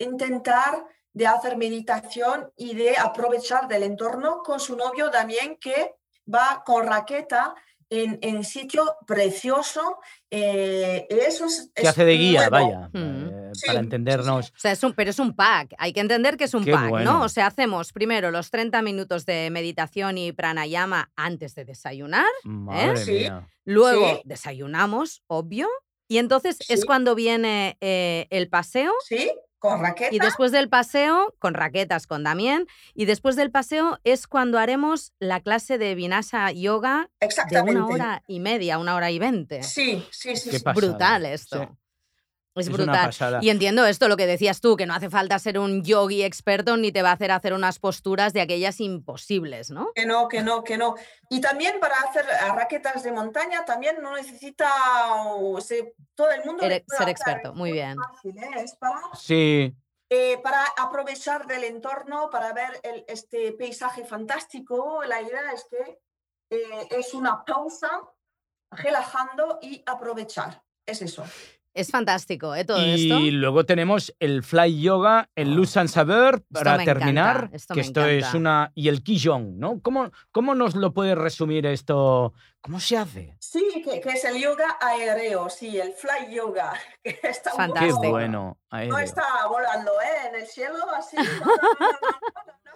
[0.00, 5.92] intentar de hacer meditación y de aprovechar del entorno con su novio también que
[6.32, 7.54] va con raqueta
[7.92, 9.98] en, en sitio precioso.
[10.30, 12.66] eh, eso es, Que es hace de guía, nuevo.
[12.66, 13.28] vaya, Mm.
[13.28, 14.50] eh, Sí, para entendernos.
[14.50, 15.74] O sea, es un, pero es un pack.
[15.76, 17.12] Hay que entender que es un Qué pack, bueno.
[17.18, 17.24] ¿no?
[17.24, 22.26] O sea, hacemos primero los 30 minutos de meditación y pranayama antes de desayunar.
[22.44, 23.10] Madre Sí.
[23.10, 23.48] mía.
[23.64, 24.22] Luego Sí.
[24.24, 25.68] desayunamos, obvio.
[26.06, 28.92] Y entonces es cuando viene eh, el paseo.
[29.08, 30.12] Sí, con raqueta.
[30.12, 32.66] Y después del paseo, con raquetas con Damien.
[32.94, 37.80] Y después del paseo es cuando haremos la clase de Vinasa Yoga de Exactamente.
[37.80, 39.62] una hora y media, una hora y veinte.
[39.62, 40.50] Sí, sí, sí.
[40.50, 40.64] Qué sí.
[40.74, 41.78] brutal esto.
[42.60, 43.42] Es, Es una brutal.
[43.42, 46.76] Y entiendo esto, lo que decías tú, que no hace falta ser un yogi experto
[46.76, 49.92] ni te va a hacer hacer unas posturas de aquellas imposibles, ¿no?
[49.94, 50.94] Que no, que no, que no.
[51.28, 54.70] Y también para hacer raquetas de montaña también no necesita
[55.26, 55.58] o
[56.14, 56.62] todo el mundo.
[56.86, 57.96] Ser experto, muy Es bien.
[57.96, 58.50] fácil, ¿eh?
[58.64, 59.74] Es para, Sí,
[60.08, 65.02] eh, para aprovechar del entorno, para ver el- este paisaje fantástico.
[65.04, 65.98] La idea es que
[66.52, 67.88] eh, es una pausa,
[68.72, 70.62] relajando y aprovechar.
[70.86, 71.24] Es eso.
[71.72, 72.64] Es fantástico, ¿eh?
[72.64, 73.20] Todo y esto.
[73.38, 77.80] luego tenemos el fly yoga, el luz sans saber, para me terminar, encanta, esto que
[77.80, 78.72] me esto es una...
[78.74, 79.80] Y el Qigong, ¿no?
[79.80, 82.34] ¿Cómo, ¿Cómo nos lo puedes resumir esto?
[82.60, 83.36] ¿Cómo se hace?
[83.38, 86.72] Sí, que, que es el yoga aéreo, sí, el fly yoga.
[87.04, 88.10] Que está un poco- Qué Fantástico.
[88.10, 88.58] bueno.
[88.70, 88.98] No aéreo.
[88.98, 90.28] está volando ¿eh?
[90.28, 91.16] en el cielo así.
[91.16, 91.46] no, no, no, no,
[91.80, 91.98] no, no.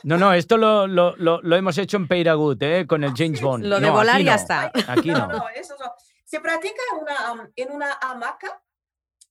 [0.04, 2.86] No, no, esto lo, lo, lo- lo hemos hecho en Peiragut, ¿eh?
[2.86, 3.64] Con el James sí, Bond.
[3.64, 4.40] Lo de No, volar aquí ya no.
[4.40, 4.72] está.
[4.88, 5.38] Aquí No, no.
[5.38, 5.92] no, eso no.
[6.24, 8.60] Se practica en una, en una hamaca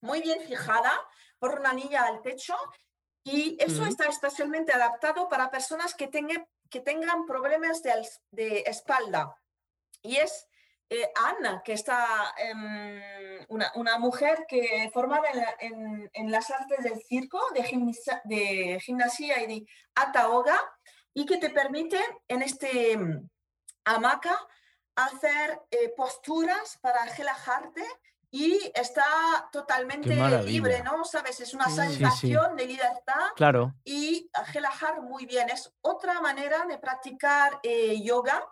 [0.04, 0.92] muy bien fijada
[1.40, 2.56] por una anilla al techo
[3.24, 3.90] y eso Ujú.
[3.92, 7.94] está especialmente adaptado para personas que, tengan que tengan problemas de,
[8.32, 9.34] de espalda.
[10.02, 10.48] Y es
[10.90, 16.52] eh, Ana, que está, em, una, una mujer que formada en, la- en- en las
[16.52, 20.60] artes del circo, de, gimnasia, de gimnasia y de ataoga,
[21.14, 23.30] y que te permite en este mm,
[23.86, 24.38] hamaca
[24.96, 27.84] hacer eh, posturas para relajarte
[28.36, 29.06] y está
[29.52, 31.06] totalmente libre, ¿no?
[31.06, 31.40] ¿Sabes?
[31.40, 31.98] Es una Sí, sí.
[31.98, 33.76] sensación de libertad Claro.
[33.86, 35.50] y relajar muy bien.
[35.52, 38.44] Es otra manera de practicar eh, yoga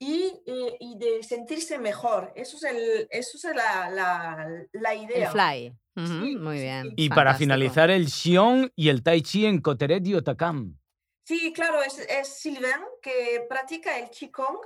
[0.00, 2.32] y, eh, y de sentirse mejor.
[2.34, 5.30] Eso es, el, eso es la, la, la El idea.
[5.30, 5.76] fly.
[5.96, 6.88] Ujú, Sí, muy bien.
[6.88, 6.94] sí.
[6.96, 10.76] Y para finalizar, el Xiong y el Tai Chi en Coteret y Otakam.
[11.24, 14.58] Sí, claro, es, es Sylvain que practica el Qigong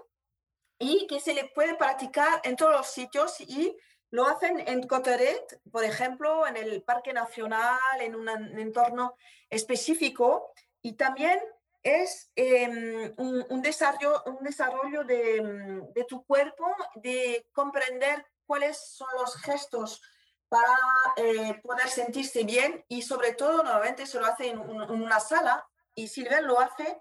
[0.79, 3.77] y que se le puede practicar en todos los sitios y
[4.15, 9.17] lo hacen en Coteret, por ejemplo, en el Parque Nacional, en un en- entorno
[9.51, 11.41] específico y también
[11.83, 19.09] es em, un, un desarrollo, un desarrollo de, de tu cuerpo, de comprender cuáles son
[19.19, 20.01] los gestos
[20.49, 20.77] para
[21.17, 25.19] eh, poder sentirse bien y sobre todo normalmente se lo hace en, un- en una
[25.19, 26.99] sala y Silver lo hace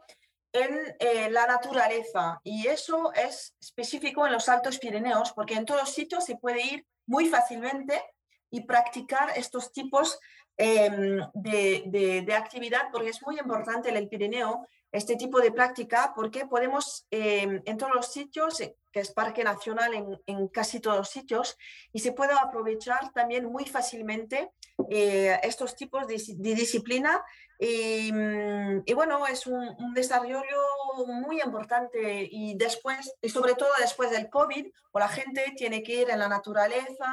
[0.52, 5.90] en eh, la naturaleza y eso es específico en los Altos Pirineos porque en todos
[5.94, 8.02] sitios se puede ir muy fácilmente
[8.50, 10.20] y practicar estos tipos
[10.58, 15.52] em, de, de- de actividad porque es muy importante en el Pirineo este tipo de
[15.52, 19.92] práctica porque podemos em, en todos los sitios, eh, que es Parque Nacional
[20.28, 21.58] en, casi todos los sitios,
[21.92, 24.52] y se puede aprovechar también muy fácilmente
[24.92, 27.24] eh, estos tipos de, dis- de disciplina.
[27.60, 30.62] Y, mm, y bueno, es un, desarrollo
[31.08, 36.02] muy importante y después, y sobre todo después del COVID, o la gente tiene que
[36.02, 37.10] ir en la naturaleza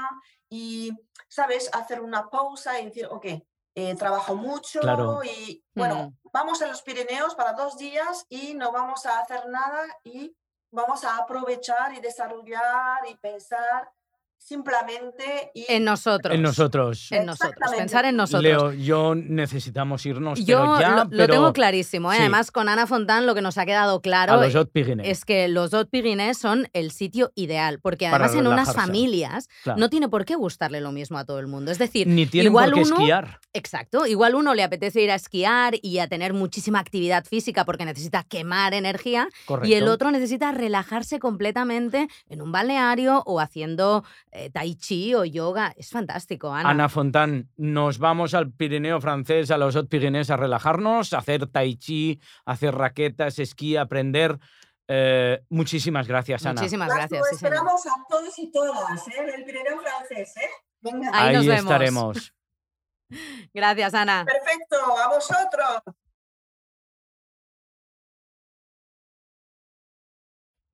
[0.51, 0.93] y,
[1.29, 3.27] ¿sabes?, hacer una pausa y decir, ok,
[3.75, 5.23] eh, trabajo mucho Claro.
[5.25, 6.29] y bueno, Mm.
[6.33, 10.37] vamos a los Pirineos para dos días y no vamos a hacer nada y
[10.73, 13.91] vamos a aprovechar y desarrollar y pensar
[14.41, 16.35] simplemente y En nosotros.
[16.35, 17.13] En nosotros.
[17.13, 17.71] En nosotros.
[17.77, 18.43] Pensar en nosotros.
[18.43, 22.13] Leo, yo necesitamos irnos, Yo pero ya, lo, tengo clarísimo.
[22.13, 22.17] ¿eh?
[22.17, 22.21] sí.
[22.23, 25.09] Además, con Ana Fontán lo que nos ha quedado claro a los Hot Pyrenees.
[25.09, 29.79] es que los Hot Pyrenees son el sitio ideal, porque además en unas familias Claro.
[29.79, 31.71] no tiene por qué gustarle lo mismo a todo el mundo.
[31.71, 33.41] Es decir, Ni igual por qué uno- esquiar.
[33.53, 37.85] exacto, igual uno le apetece ir a esquiar y a tener muchísima actividad física porque
[37.85, 39.69] necesita quemar energía Correcto.
[39.69, 45.25] y el otro necesita relajarse completamente en un balneario o haciendo eh, tai chi o
[45.25, 45.73] yoga.
[45.77, 46.71] Es fantástico, Ana.
[46.71, 51.47] Ana Fontán, nos vamos al Pirineo francés, a los Hot Pyrenees a relajarnos, a hacer
[51.47, 54.39] tai chi, a hacer raquetas, esquí, a aprender.
[54.89, 56.61] Eh, muchísimas gracias, Ana.
[56.61, 57.29] Muchísimas gracias.
[57.29, 59.13] sí, esperamos a todos y todas ¿eh?
[59.19, 60.37] en el Pirineo francés.
[60.37, 60.51] ¿eh?
[60.81, 61.11] Venga.
[61.13, 61.63] Ahí nos vemos.
[61.63, 62.35] estaremos.
[63.53, 64.25] Gracias, Ana.
[64.25, 65.97] Perfecto, a vosotros.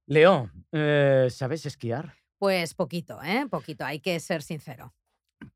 [0.06, 2.14] Leo, eh, ¿sabes esquiar?
[2.38, 3.46] Pues poquito, ¿eh?
[3.50, 4.94] Poquito, hay que ser sincero.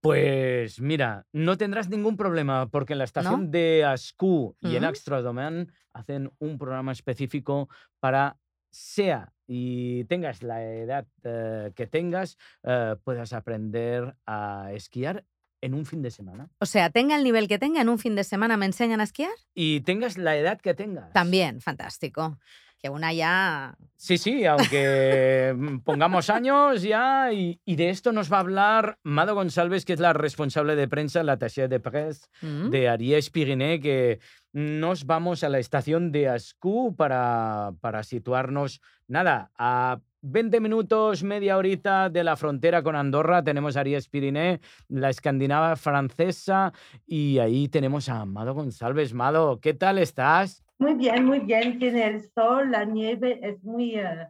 [0.01, 4.91] Pues mira, no tendrás ningún problema porque en la estación de Ascú y en Ujú.
[4.91, 8.37] Axtradomain hacen un programa específico para
[8.71, 15.25] sea y tengas la edad eh, que tengas, eh, puedas aprender a esquiar
[15.61, 16.49] en un fin de semana.
[16.61, 19.05] O sea, tenga el nivel que tenga, en un fin de semana me enseñan a
[19.05, 19.33] esquiar.
[19.55, 21.13] Y tengas la edad que tengas.
[21.13, 22.39] También, fantástico.
[22.83, 23.75] Que una ya.
[23.97, 28.99] Sí, sí, aunque mm, pongamos años ya, y, y de esto nos va a hablar
[29.03, 32.71] Mado González, que es la responsable de prensa, la taller de presse ¿Mm?
[32.71, 34.21] de Ariès Pyrénées, que
[34.53, 41.57] nos vamos a la estación de Ascú para, para situarnos, nada, a 20 minutos, media
[41.57, 46.73] horita de la frontera con Andorra, tenemos Ariès Pyrénées, la escandinava francesa,
[47.07, 49.13] y ahí tenemos a Mado González.
[49.13, 50.65] Mado, ¿qué tal estás?
[50.81, 51.79] Muy bien, muy bien.
[51.79, 54.27] Tiene el sol, la nieve, es muy, eh,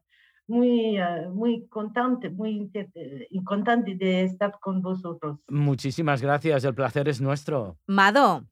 [0.48, 5.38] muy, eh, muy contente, muy eh, contente de estar con vosotros.
[5.48, 7.78] Muchísimas gracias, el placer es nuestro.
[7.86, 8.44] Mado,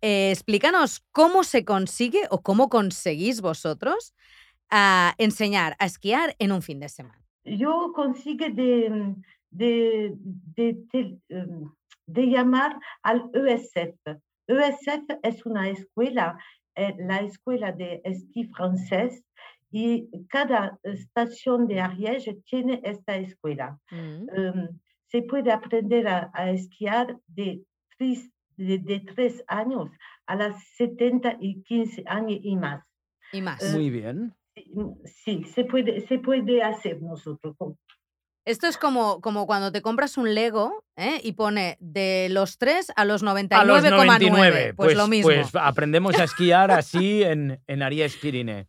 [0.00, 4.12] eh, explícanos cómo se consigue o cómo conseguís vosotros
[4.68, 7.22] a enseñar a esquiar en un fin de semana.
[7.44, 9.14] Yo consigo de,
[9.50, 10.12] de,
[10.56, 11.70] de, tel- em,
[12.06, 14.18] de llamar al ESF.
[14.48, 16.36] ESF es una escuela,
[16.74, 19.24] la escuela de esquí francés,
[19.72, 23.78] y cada estación de Ariège tiene esta escuela.
[23.90, 24.26] Mm.
[24.34, 24.68] em,
[25.06, 27.62] se puede aprender a, a esquiar de
[27.96, 29.90] tres, de, de tres años
[30.26, 32.84] a las 70 y 15 años y más.
[33.32, 33.62] Y más.
[33.62, 34.32] Eh, Muy bien.
[34.54, 34.72] Sí,
[35.04, 37.56] Sí, se puede, se puede hacer nosotros.
[38.44, 41.20] Esto es como, como cuando te compras un Lego ¿eh?
[41.22, 43.64] y pone de los 3 a los A 99,9.
[43.64, 44.74] los 99.
[44.74, 45.30] Pues, lo mismo.
[45.30, 47.80] Pues aprendemos a esquiar así en, en
[48.20, 48.66] Pyrénées.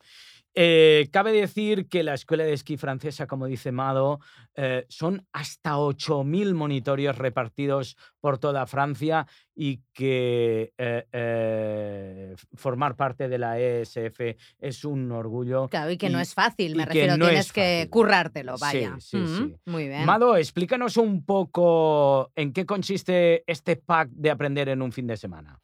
[0.54, 4.20] Eh, cabe decir que la escuela de esquí francesa, como dice Mado,
[4.56, 13.38] eh, son hasta 8.000 monitorios repartidos por toda Francia y que eh, formar parte de
[13.38, 14.20] la ESF
[14.60, 15.70] es un orgullo.
[15.70, 18.62] Claro, y que no es fácil, me que refiero, no tienes es que currártelo, Sí,
[18.62, 18.96] vaya.
[19.00, 19.56] sí, Mm, sí.
[19.66, 20.06] Muy bien.
[20.06, 25.16] Mado, explícanos un poco en qué consiste este pack de aprender en un fin de
[25.18, 25.60] semana.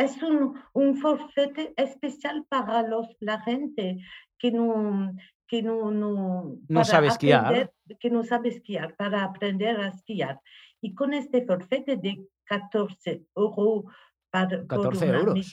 [0.00, 3.98] Es un, un forfait especial para los, la gente
[4.38, 5.12] que no,
[5.46, 7.70] que no, no, sabe esquiar.
[7.98, 10.40] que no sabe esquiar, para aprender a esquiar.
[10.80, 13.84] Y con este forfait de 14 euros
[14.30, 15.52] para, por 14 una euros.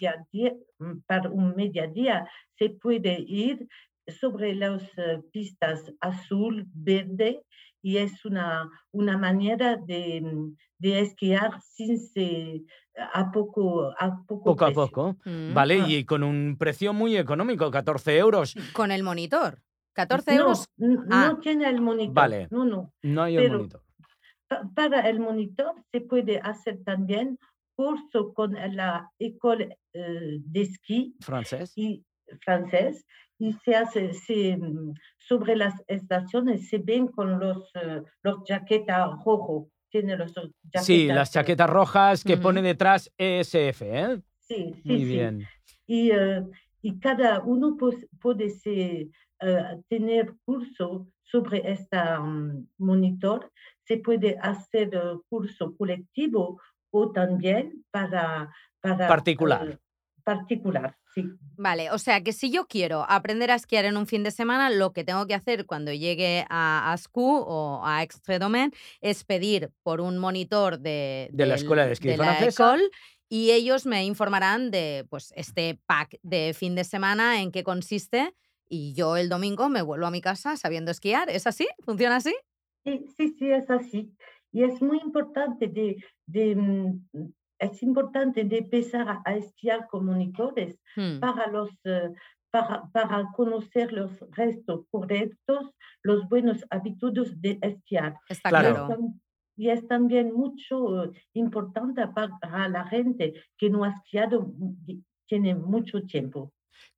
[1.05, 3.67] para un media día, se puede ir
[4.07, 7.43] sobre las eh, pistas azul, verde,
[7.88, 12.63] y es una, una manera de, mm, de esquiar sin se,
[13.13, 15.15] a poco a poco, Poco a poco.
[15.23, 15.54] Mm.
[15.54, 15.86] Vale, Ah.
[15.88, 18.56] y con un precio muy económico, 14 euros.
[18.73, 19.62] Con el monitor.
[19.93, 20.67] 14 No, euros.
[21.10, 21.30] Ah.
[21.32, 22.13] no tiene el monitor.
[22.13, 22.47] Vale.
[22.52, 22.91] No, no.
[23.04, 23.82] No hay el monitor.
[24.50, 27.38] Pa- para el monitor se puede hacer también
[27.76, 31.71] curso con la école eh, de esquí Francés.
[31.76, 32.04] y
[32.41, 33.06] francés
[33.39, 39.10] y se hace se, mm, sobre las estaciones se ven con los eh, los chaquetas
[39.23, 44.21] rojo tiene los eh, Sí, las eh, chaquetas rojas que pone detrás ESF, ¿eh?
[44.39, 45.06] sí, sí, Muy sí.
[45.06, 45.47] bien.
[45.86, 46.43] y, eh,
[46.82, 49.10] y cada uno pues, puede se,
[49.41, 51.97] eh, tener curso sobre este
[52.78, 53.52] monitor.
[53.84, 54.89] Se puede hacer
[55.30, 56.60] curso colectivo
[56.91, 58.54] o también para...
[58.82, 59.80] para Particular.
[60.32, 61.24] Particular, sí.
[61.60, 64.70] Vale, o sea que si yo quiero aprender a esquiar en un fin de semana,
[64.70, 70.02] lo que tengo que hacer cuando llegue a ASCU o a Extredomain es pedir por
[70.02, 72.63] un monitor de, De la del- escuela de esquí de la francesa.
[72.76, 72.84] école
[73.30, 78.34] y ellos me informarán de pues, este pack de fin de semana, en qué consiste
[78.70, 81.30] y yo el domingo me vuelvo a mi casa sabiendo esquiar.
[81.30, 81.68] ¿Es así?
[81.86, 82.36] ¿Funciona así?
[82.86, 84.13] Sí, sí, sí, es así.
[84.52, 90.06] Y es muy importante de, de, mm, es importante de empezar a, a esquiar con
[90.06, 91.20] monitores Hmm.
[91.20, 92.12] para, los, eh,
[92.52, 95.72] para, para conocer los restos correctos,
[96.04, 98.15] los buenos hábitos de esquiar.
[98.30, 98.88] Está Claro.
[99.58, 104.54] Y es Y es también mucho eh, importante para la gente que no ha esquiado,
[104.88, 106.52] y tiene mucho tiempo.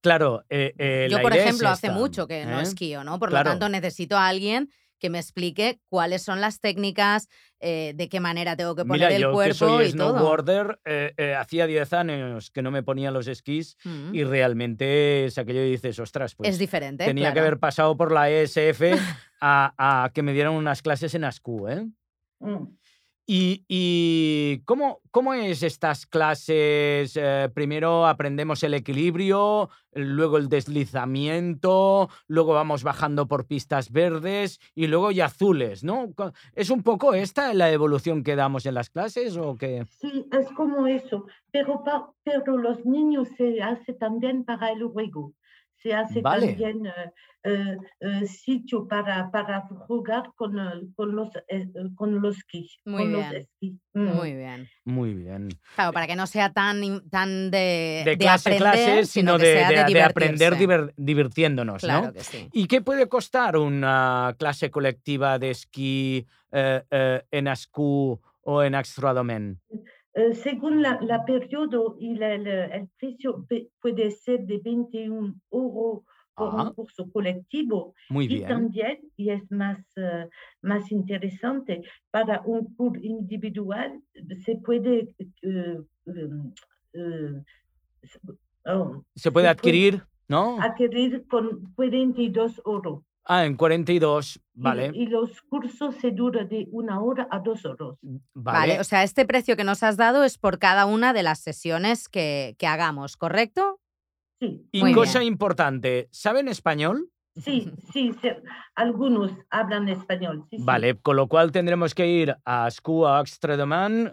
[0.04, 3.04] Claro, eh, eh, Yo, la por idea es ejemplo, hace esta, mucho que no esquío,
[3.04, 3.19] ¿no?
[3.19, 3.50] Por Claro.
[3.50, 7.27] lo tanto, necesito a alguien que me explique cuáles son las técnicas,
[7.59, 10.12] eh, de qué manera tengo que poner Mira, el yo que cuerpo soy y todo.
[10.17, 14.13] snowboarder, eh, eh, hacía 10 años que no me ponía los esquís Mm.
[14.13, 17.05] y realmente es aquello y dices, ostras, pues es diferente.
[17.05, 18.81] tenía que haber pasado por la ESF
[19.41, 21.88] a, a que me dieran unas clases en ASCU, ¿eh?
[22.39, 22.77] Mm.
[23.32, 27.15] ¿Y, y cómo, cómo es estas clases?
[27.15, 34.88] Eh, primero aprendemos el equilibrio, luego el deslizamiento, luego vamos bajando por pistas verdes y
[34.88, 36.08] luego ya azules, ¿no?
[36.56, 39.86] ¿Es un poco esta la evolución que damos en las clases o qué?
[39.86, 41.84] Sí, es como eso, pero,
[42.24, 45.34] pero los niños se hace también para el juego,
[45.82, 46.48] se hace Vale.
[46.48, 46.92] también
[47.44, 47.78] eh,
[48.28, 52.78] sitio para, para jugar con, eh, con los, eh, eh, con los esquís.
[52.86, 53.42] Muy con los bien.
[53.42, 53.74] esquís.
[53.94, 54.06] Mm.
[54.13, 54.70] Muy bien.
[54.84, 55.48] Muy bien.
[55.76, 59.70] Claro, para que no sea tan, tan de, De clase aprender, clase, sino de, sea
[59.70, 62.13] de- de, de aprender divirtiéndonos, Claro ¿no?
[62.13, 62.50] que sí.
[62.52, 68.76] ¿Y qué puede costar una clase colectiva de esquí eh, eh, en ASCU o en
[68.76, 69.60] Axtradomen?
[70.15, 73.45] Eh, según la, la periodo y la- la- el precio
[73.80, 76.04] puede ser de 21 euros
[76.36, 76.63] por Ah.
[76.63, 78.48] un curso colectivo Muy y bien.
[78.48, 80.28] también, y es más, eh,
[80.62, 84.02] más interesante, para un curso individual
[84.43, 86.54] se puede eh, em,
[86.93, 87.43] eh,
[88.02, 90.60] oh, Se puede se puede- adquirir, ¿no?
[90.62, 93.04] adquirir con 42 euros.
[93.32, 94.92] Ah, en 42, Y- vale.
[94.92, 97.96] Y, los cursos se duran de una hora a dos horas.
[98.02, 98.22] Vale.
[98.34, 98.80] Vale.
[98.80, 102.10] o sea, este precio que nos has dado es por cada una de las sesiones
[102.10, 103.80] que, que hagamos, ¿correcto?
[104.42, 105.34] Sí, Y Muy cosa bien.
[105.34, 107.12] importante, ¿saben español?
[107.36, 108.30] sí, sí, sí,
[108.76, 110.46] algunos hablan español.
[110.50, 110.63] sí, sí.
[110.65, 113.24] Vale, con lo cual tendremos que ir a Ascú, a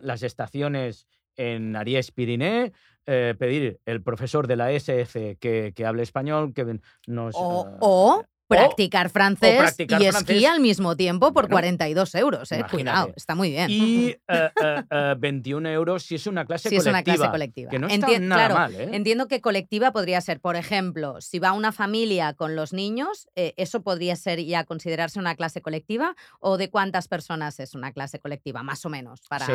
[0.03, 2.73] las estaciones en Aries Piriné,
[3.07, 7.35] eh, pedir el profesor de la SF que, que hable español, que nos...
[7.37, 10.31] O, eh, o practicar francés practicar y francés.
[10.31, 12.65] esquí al mismo tiempo por Bueno, 42 euros, ¿eh?
[12.71, 13.71] Cuidado, está muy bien.
[13.71, 17.71] Y eh, eh, eh, 21 euros si es una clase Si es una clase colectiva.
[17.71, 18.89] Que no está Enti- nada claro, mal, ¿eh?
[18.93, 23.55] Entiendo que colectiva podría ser, por ejemplo, si va una familia con los niños, eh,
[23.57, 26.15] ¿eso podría ser ya considerarse una clase colectiva?
[26.41, 29.21] ¿O de cuántas personas es una clase colectiva, más o menos?
[29.29, 29.47] Para...
[29.47, 29.53] Sí,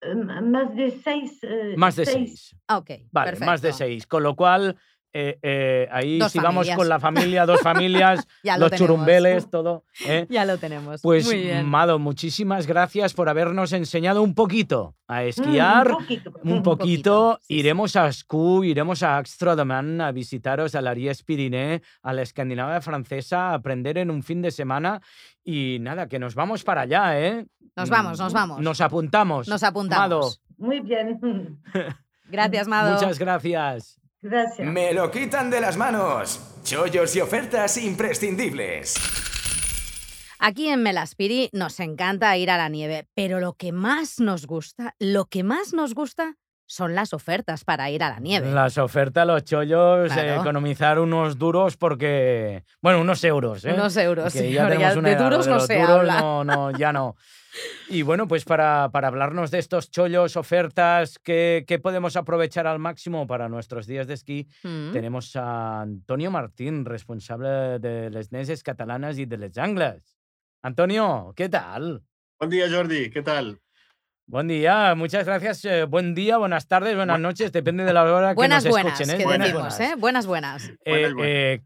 [0.00, 1.38] Eh, más de seis.
[1.42, 2.54] eh, más de seis.
[2.68, 4.06] Ah, ok, Vale, más de seis.
[4.06, 4.76] Con lo cual
[5.12, 8.88] eh, eh, ahí Dos si vamos con la familia, dos familias, Ya lo los tenemos.
[8.90, 9.84] churumbeles, todo.
[10.06, 10.26] ¿eh?
[10.28, 11.00] Ya lo tenemos.
[11.02, 11.66] Pues, Muy bien.
[11.66, 15.90] Mado, muchísimas gracias por habernos enseñado un poquito a Mm, esquiar.
[15.92, 16.30] un poquito.
[16.30, 16.62] Un Mm.
[16.62, 17.54] poquito, poquito, sí, sí.
[17.60, 22.80] iremos a Scu, iremos a Axtrodoman a visitaros a la Ries Pyrénées, a la Escandinavia
[22.80, 25.00] francesa, a aprender en un fin de semana.
[25.44, 27.46] Y nada, que nos vamos para allá, ¿eh?
[27.76, 28.60] Nos vamos, nos Mm, vamos.
[28.60, 29.48] Nos apuntamos.
[29.48, 30.42] Nos Mado, apuntamos.
[30.58, 31.18] Muy bien.
[32.30, 32.92] Gracias, Mado.
[32.94, 33.98] muchas gracias.
[34.20, 34.66] Gracias.
[34.66, 36.40] Me lo quitan de las manos.
[36.64, 38.94] Chollos y ofertas imprescindibles.
[40.40, 44.94] Aquí en Melaspiri nos encanta ir a la nieve, pero lo que más nos gusta,
[44.98, 46.36] lo que más nos gusta
[46.68, 48.52] son las ofertas para ir a la nieve.
[48.52, 52.62] Las ofertas, los chollos, eh, economizar unos duros porque.
[52.82, 53.72] Bueno, unos euros, ¿eh?
[53.72, 55.74] Unos euros, Que sí, ya tenemos ya una de edad, duros de no los se
[55.80, 56.20] duros habla.
[56.20, 57.16] No, no, ya no.
[57.88, 62.78] Y bueno, pues para, para hablarnos de estos chollos, ofertas, ¿qué, qué podemos aprovechar al
[62.78, 64.46] máximo para nuestros días de esquí?
[64.62, 64.92] Mm.
[64.92, 70.18] Tenemos a Antonio Martín, responsable de les neses catalanas y de les angles.
[70.62, 72.04] Antonio, ¿qué tal?
[72.38, 73.10] Buen día, Jordi.
[73.10, 73.58] ¿Qué tal?
[74.30, 75.64] Buen día, muchas gracias.
[75.64, 79.00] eh, buen día, buenas tardes, buenas noches, depende de la hora Buenas, que nos buenas,
[79.00, 79.14] escuchen.
[79.14, 79.18] ¿eh?
[79.18, 79.80] que Buenas, decimos, buenas.
[79.80, 79.94] ¿eh?
[79.98, 80.68] Buenas, buenas.
[80.68, 81.32] Eh, Buenas, buenas.
[81.34, 81.60] eh,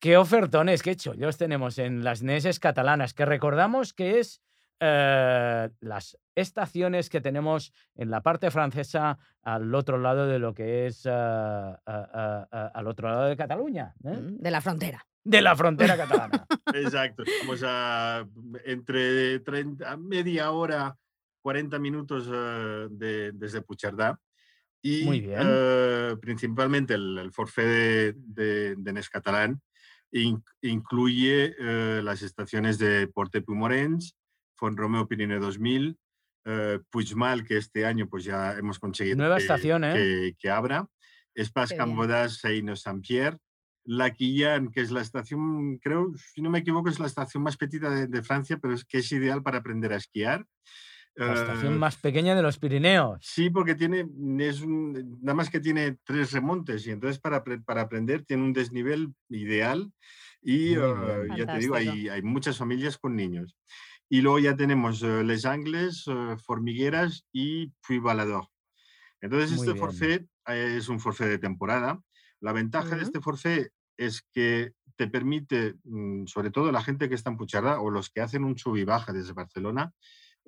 [0.00, 3.14] ¿Qué ofertones, qué chollos tenemos en las neses catalanas?
[3.14, 4.40] Que recordamos que es
[4.80, 10.86] eh, las estaciones que tenemos en la parte francesa al otro lado de lo que
[10.86, 14.10] es a- a- a- al otro lado de Cataluña, ¿eh?
[14.10, 15.04] Mm, De la frontera.
[15.24, 16.46] de la frontera catalana.
[16.74, 17.22] Exacto.
[17.24, 18.24] Estamos a
[18.64, 20.96] entre 30, a media hora,
[21.42, 24.18] 40 minutos eh, de- desde Puigcerdá.
[24.82, 25.40] Y Muy bien.
[25.44, 29.60] eh, principalmente el, el forfait de, de, de Nes Catalán
[30.12, 34.14] in- incluye eh, las estaciones de Porte Pumorens,
[34.56, 35.98] Font Romeo Pirineo 2000,
[36.44, 39.92] eh, Puigmal, que este año pues ya hemos conseguido Nueva que, estación, ¿eh?
[39.94, 40.86] que, que abra,
[41.34, 41.78] bien.
[41.78, 43.38] Cambodas, Seino Saint-Pierre,
[43.84, 47.56] La Quillan, que es la estación, creo, si no me equivoco, es la estación más
[47.56, 50.46] petita de, de Francia, pero es que es ideal para aprender a esquiar.
[51.18, 53.18] La estación Eh, más pequeña de los Pirineos.
[53.20, 54.06] Sí, porque tiene,
[54.38, 58.52] es un- nada más que tiene tres remontes y entonces para, para aprender tiene un
[58.52, 59.92] desnivel ideal
[60.40, 61.36] y bien.
[61.36, 63.56] ya te digo, hay, hay muchas familias con niños.
[64.08, 68.46] Y luego ya tenemos eh, Les Angles, eh, Formigueras y Puy Balador.
[69.20, 69.78] Entonces Muy este bien.
[69.78, 72.00] forfait es un forfait de temporada.
[72.40, 73.02] La ventaja de Ujú.
[73.02, 77.80] este forfait es que te permite, mm, sobre todo la gente que está en Puigcerdá
[77.80, 79.92] o los que hacen un sub y baja desde Barcelona,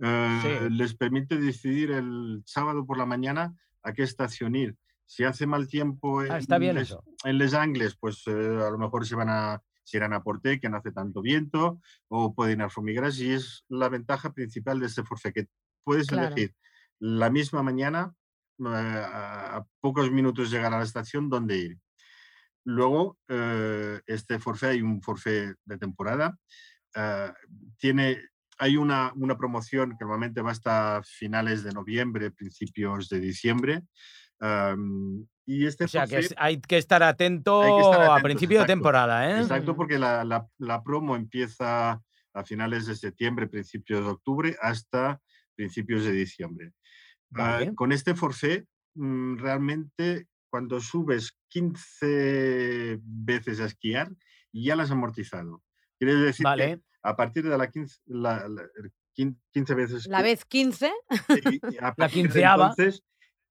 [0.03, 0.71] eh, Sí.
[0.75, 4.77] les permite decidir el sábado por la mañana a qué estación ir.
[5.07, 8.71] Si hace mal tiempo en, Ah, está bien Les, en Les Angles, pues eh, a
[8.71, 12.33] lo mejor se van a, se irán a Porté, que no hace tanto viento, o
[12.35, 15.49] pueden ir a Formigueras, y es la ventaja principal de este forfait, que
[15.85, 16.29] puedes Claro.
[16.29, 16.55] elegir
[17.01, 18.15] la misma mañana,
[18.61, 21.79] eh, a, pocos minutos llegar a la estación, dónde ir.
[22.65, 26.39] Luego, eh, este forfait, hay un forfait de temporada,
[27.79, 28.19] tiene,
[28.61, 33.83] hay una, una promoción que normalmente va hasta finales de noviembre, principios de diciembre.
[35.47, 38.67] y este O sea, que hay que estar atento, Hay que estar a principio de
[38.67, 39.41] temporada, ¿eh?
[39.41, 42.01] Exacto, porque la, la- la promo empieza
[42.35, 45.21] a finales de septiembre, principios de octubre, hasta
[45.57, 46.73] principios de diciembre.
[47.35, 54.11] Ah, con este forfait, mm, realmente cuando subes 15 veces a esquiar,
[54.53, 55.63] ya las has amortizado.
[55.99, 56.65] Quiere decir Vale.
[56.79, 60.93] que a partir de la 15, la- la- el quin- 15 veces La vez 15.
[61.51, 62.71] y- y a partir de quinceava.
[62.71, 63.03] Entonces,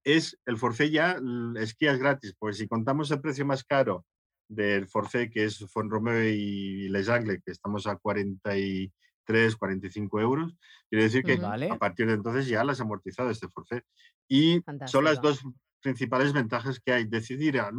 [0.04, 1.20] es el forfait ya,
[1.58, 4.06] esquías gratis, porque si contamos el precio más caro
[4.48, 10.56] del forfait, que es Font Romeo y Les Angles, que estamos a 43, 45 euros,
[10.90, 11.36] quiere decir que.
[11.38, 11.70] Vale.
[11.70, 13.84] a partir de entonces ya las has amortizado este forfait.
[14.28, 15.42] Y son las dos
[15.82, 17.74] principales ventajas que hay, decidir al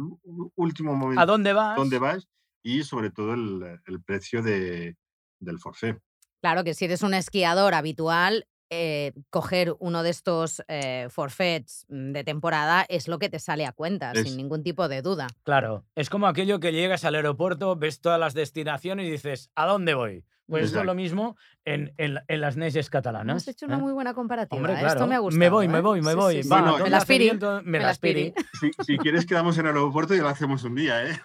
[0.55, 1.75] último momento ¿A dónde vas?
[1.77, 2.27] dónde vas
[2.63, 4.95] y sobre todo el, el precio de,
[5.41, 5.97] del forfait.
[6.41, 12.13] Claro que si eres un esquiador habitual, eh, coger uno de estos eh, forfaits mm,
[12.13, 15.27] de temporada es lo que te sale a cuenta, Es- sin ningún tipo de duda.
[15.43, 19.65] Claro, es como aquello que llegas al aeropuerto, ves todas las destinaciones y dices, ¿a
[19.67, 20.23] dónde voy?
[20.47, 23.37] Pues esto es lo mismo en, en, en las neses catalanas.
[23.37, 23.81] Has hecho una ¿eh?
[23.81, 24.57] muy buena comparativa.
[24.57, 24.79] Hombre, ¿eh?
[24.79, 24.93] claro.
[24.95, 25.39] Esto me ha gustado.
[25.39, 26.35] Me voy, me voy, me Sí, voy.
[26.37, 26.49] sí, sí.
[26.49, 27.31] Va, Bueno, ¿dónde me las piri?
[27.31, 28.31] Me me las piri.
[28.31, 28.45] piri.
[28.59, 31.21] Si, si quieres quedamos en el aeropuerto y lo hacemos un día, ¿eh?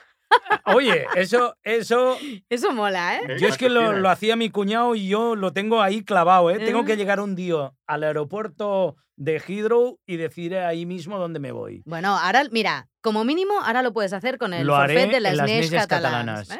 [0.75, 2.17] Oye, eso, eso,
[2.49, 3.21] Eso mola, ¿eh?
[3.29, 6.51] Eh, yo es que lo, lo hacía mi cuñado y yo lo tengo ahí clavado,
[6.51, 6.59] ¿eh?
[6.59, 6.85] Tengo Eh.
[6.85, 11.83] que llegar un día al aeropuerto de Heathrow y decir ahí mismo dónde me voy.
[11.87, 15.17] Bueno, ahora, mira, como mínimo, ahora lo puedes hacer con el Lo haré forfait de
[15.17, 16.51] en las las NES catalanas.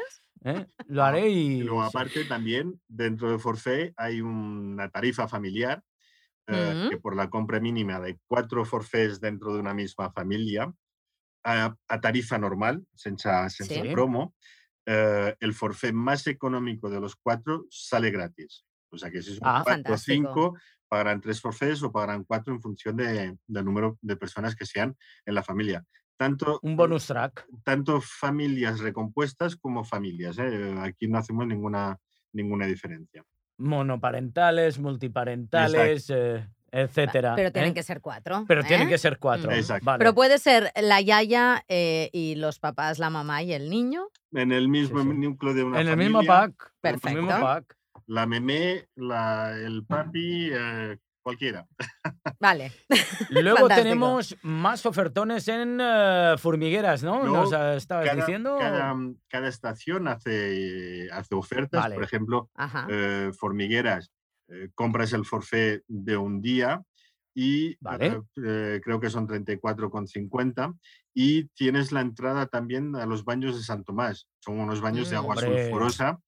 [0.45, 0.67] ¿eh?
[0.87, 1.59] Lo haré y...
[1.59, 1.89] Y luego, sí.
[1.89, 5.83] aparte, también dentro del forfait hay una tarifa familiar
[6.47, 6.91] eh, Ujú.
[6.91, 10.73] que por la compra mínima de cuatro forfaits dentro de una misma familia
[11.47, 13.89] a, a tarifa normal, sense, sense Sí.
[13.93, 14.35] promo,
[14.85, 18.65] eh, el forfait más económico de los cuatro sale gratis.
[18.91, 20.55] O sea que si son Ah, cuatro o cinco,
[20.89, 24.97] pagarán tres forfaits o pagarán cuatro en función de- del número de personas que sean
[25.25, 25.85] en la familia.
[26.19, 27.47] Tanto, Un bonus track.
[27.63, 30.39] tanto familias recompuestas como familias.
[30.39, 30.75] ¿eh?
[30.81, 31.99] Aquí no hacemos ninguna,
[32.33, 33.23] ninguna diferencia.
[33.59, 37.35] Monoparentales, multiparentales, eh, etcétera.
[37.37, 37.75] Pero tienen ¿eh?
[37.75, 38.45] que ser cuatro.
[38.47, 38.91] Pero tienen ¿eh?
[38.91, 39.51] que ser cuatro.
[39.51, 39.55] Mm.
[39.55, 39.85] Exacto.
[39.85, 39.99] Vale.
[39.99, 44.09] Pero puede ser la yaya eh, y los papás, la mamá y el niño.
[44.33, 45.09] En el mismo sí.
[45.09, 46.51] núcleo de una en el mismo pack.
[46.51, 47.23] en el Perfecto.
[47.23, 47.77] mismo pack.
[48.09, 51.67] La memé, la, el papi, eh, cualquiera.
[52.41, 52.71] Vale.
[53.31, 53.83] Luego Fantástico.
[53.83, 55.81] tenemos más ofertones en
[56.39, 57.21] formigueras, ¿no?
[57.25, 58.57] Luego, Nos estabas Cada, diciendo.
[58.61, 58.95] cada,
[59.29, 61.83] cada estación hace, hace ofertas.
[61.83, 61.97] Vale.
[61.97, 62.49] Por ejemplo,
[62.89, 64.13] eh, formigueras,
[64.49, 66.83] eh, compras el forfait de un día
[67.35, 68.07] y Vale.
[68.07, 70.75] eh, eh, creo que son 34,50
[71.15, 74.29] y tienes la entrada también a los baños de San Tomás.
[74.41, 75.19] Son unos baños de Mm.
[75.19, 75.63] agua Hombre.
[75.63, 76.19] sulfurosa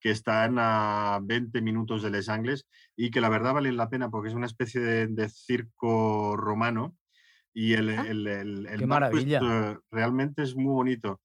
[0.00, 2.66] que están a 20 minutos de Les Angles
[2.96, 6.96] y que la verdad valen la pena porque es una especie de, de circo romano
[7.52, 9.40] y el, Ah, el- el- el qué es, maravilla.
[9.90, 11.20] realmente es muy bonito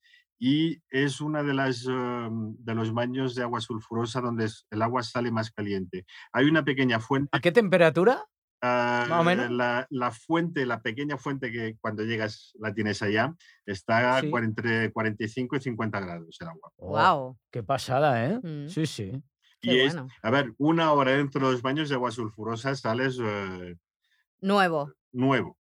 [0.46, 5.02] y es una de las eh, de los baños de agua sulfurosa donde el agua
[5.02, 6.06] sale más caliente.
[6.34, 7.30] Hay una pequeña fuente.
[7.32, 8.26] ¿A qué temperatura?
[8.62, 9.50] ah, más o menos?
[9.52, 13.34] La, la fuente, la pequeña fuente que cuando llegas la tienes allá,
[13.66, 14.30] está Sí.
[14.36, 16.72] entre 45 y 50 grados el agua.
[16.78, 17.38] Wow.
[17.50, 18.40] Qué pasada, ¿eh?
[18.44, 18.68] Mm.
[18.68, 19.12] Sí, sí.
[19.62, 20.10] Y Qué es, bueno.
[20.22, 23.76] a ver, una hora dentro de los baños de agua sulfurosa sales eh,
[24.42, 24.92] Nuevo.
[25.14, 25.58] nuevo.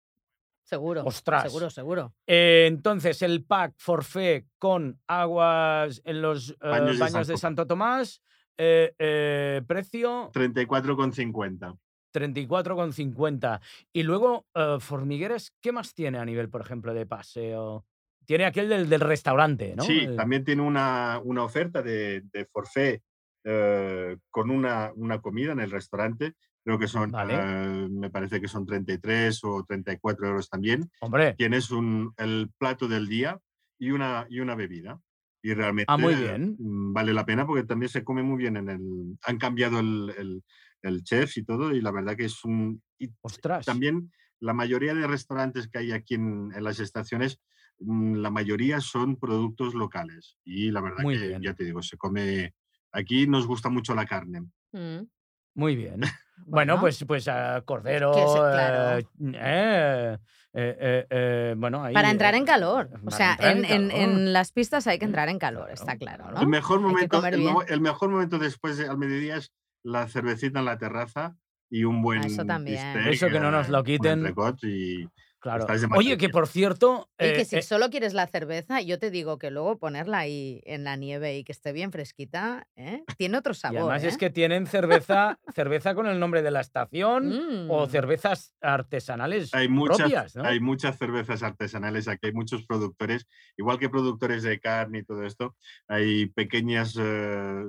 [0.72, 1.04] Seguro.
[1.04, 1.42] Ostras.
[1.42, 2.14] Seguro, seguro.
[2.26, 8.22] Eh, entonces, el pack forfait con aguas en los eh, Baños de Santo Tomás,
[8.56, 11.76] eh, eh, precio 34,50.
[12.14, 13.60] 34,50.
[13.92, 14.46] Y luego,
[14.80, 17.84] Formigueras, ¿qué más tiene a nivel, por ejemplo, de paseo?
[18.24, 19.82] Tiene aquel del, del restaurante, ¿no?
[19.82, 23.02] Sí, El- también tiene una, una oferta de, de forfait
[23.44, 26.32] eh, con una, una comida en el restaurante.
[26.64, 27.34] Creo que son, Vale.
[27.36, 30.90] eh, me parece que son 33 o 34 euros también.
[31.00, 33.40] Hombre, Tienes un, el plato del día
[33.78, 35.00] y una, y una bebida.
[35.42, 36.54] Y realmente Ah, muy bien.
[36.58, 39.18] mm, vale la pena porque también se come muy bien en el...
[39.26, 40.44] Han cambiado el, el-
[40.82, 42.82] el chef y todo y la verdad que es un...
[42.98, 43.64] y ostras.
[43.64, 44.10] también
[44.40, 47.40] la mayoría de restaurantes que hay aquí en, en las estaciones,
[47.80, 50.38] mm, la mayoría son productos locales.
[50.44, 51.42] Y la verdad Muy que, bien.
[51.42, 52.54] ya te digo, se come...
[52.92, 54.42] Aquí nos gusta mucho la carne.
[54.72, 55.06] Mm.
[55.54, 56.00] Muy bien.
[56.46, 58.12] Bueno, pues, pues ah, cordero.
[58.12, 58.98] Que se- claro.
[58.98, 60.18] eh, eh,
[60.54, 62.90] eh, eh, eh, bueno, ahí, Para entrar eh, en calor.
[63.04, 64.02] O sea, en, en- calor.
[64.02, 66.30] en las pistas hay que entrar en calor, Claro, está claro.
[66.30, 66.40] ¿no?
[66.40, 70.66] El mejor momento, el, el mejor momento después de, al mediodía es la cervecita en
[70.66, 71.34] la terraza
[71.70, 72.92] y un buen Ah, eso también.
[72.94, 74.34] bistec, Eso que no nos lo un quiten.
[74.62, 75.08] y
[75.42, 75.66] Claro.
[75.96, 77.10] Oye, que por cierto.
[77.18, 80.18] Y que eh, si eh, solo quieres la cerveza, yo te digo que luego ponerla
[80.18, 83.02] ahí en la nieve y que esté bien fresquita, ¿eh?
[83.18, 83.78] tiene otro y sabor.
[83.80, 87.90] además es que tienen cerveza, cerveza con el nombre de la estación o Mm.
[87.90, 90.44] cervezas artesanales hay muchas, propias, ¿no?
[90.44, 93.26] hay muchas cervezas artesanales aquí, hay muchos productores,
[93.56, 95.56] igual que productores de carne y todo esto,
[95.88, 97.64] hay pequeñas eh,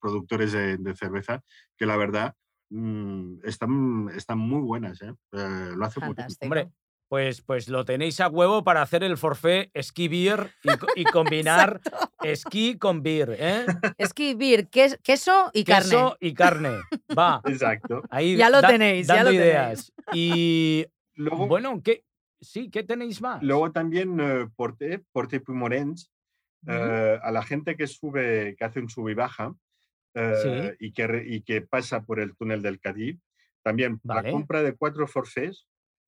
[0.00, 1.42] productores de, de cerveza
[1.76, 2.34] que la verdad
[2.70, 5.02] mm, están, están muy buenas.
[5.02, 5.12] ¿eh?
[5.32, 6.14] Eh, lo hacen muy.
[6.42, 6.70] Hombre,
[7.10, 11.02] Pues, pues lo tenéis a huevo para hacer el forfait esquí beer y, co- y
[11.12, 11.80] combinar
[12.22, 13.66] esquí con beer, ¿eh?
[13.98, 15.90] Esquivir, ques- queso y carne.
[15.90, 16.70] Queso y carne.
[17.18, 17.40] Va.
[17.46, 18.02] Exacto.
[18.10, 19.92] Ahí Ya lo tenéis, ya dando lo ideas.
[20.12, 20.86] Y
[21.16, 22.04] Luego, bueno, ¿qué?
[22.40, 23.42] Sí, ¿qué tenéis más?
[23.42, 26.12] luego también eh, Porte, Porte Puymorens,
[26.68, 29.52] eh, a la gente que sube, que hace un sub y baja
[30.14, 33.18] eh, y, que, re- y que pasa por el túnel del Cadí,
[33.64, 34.28] también Vale.
[34.28, 35.66] la compra de cuatro forfés,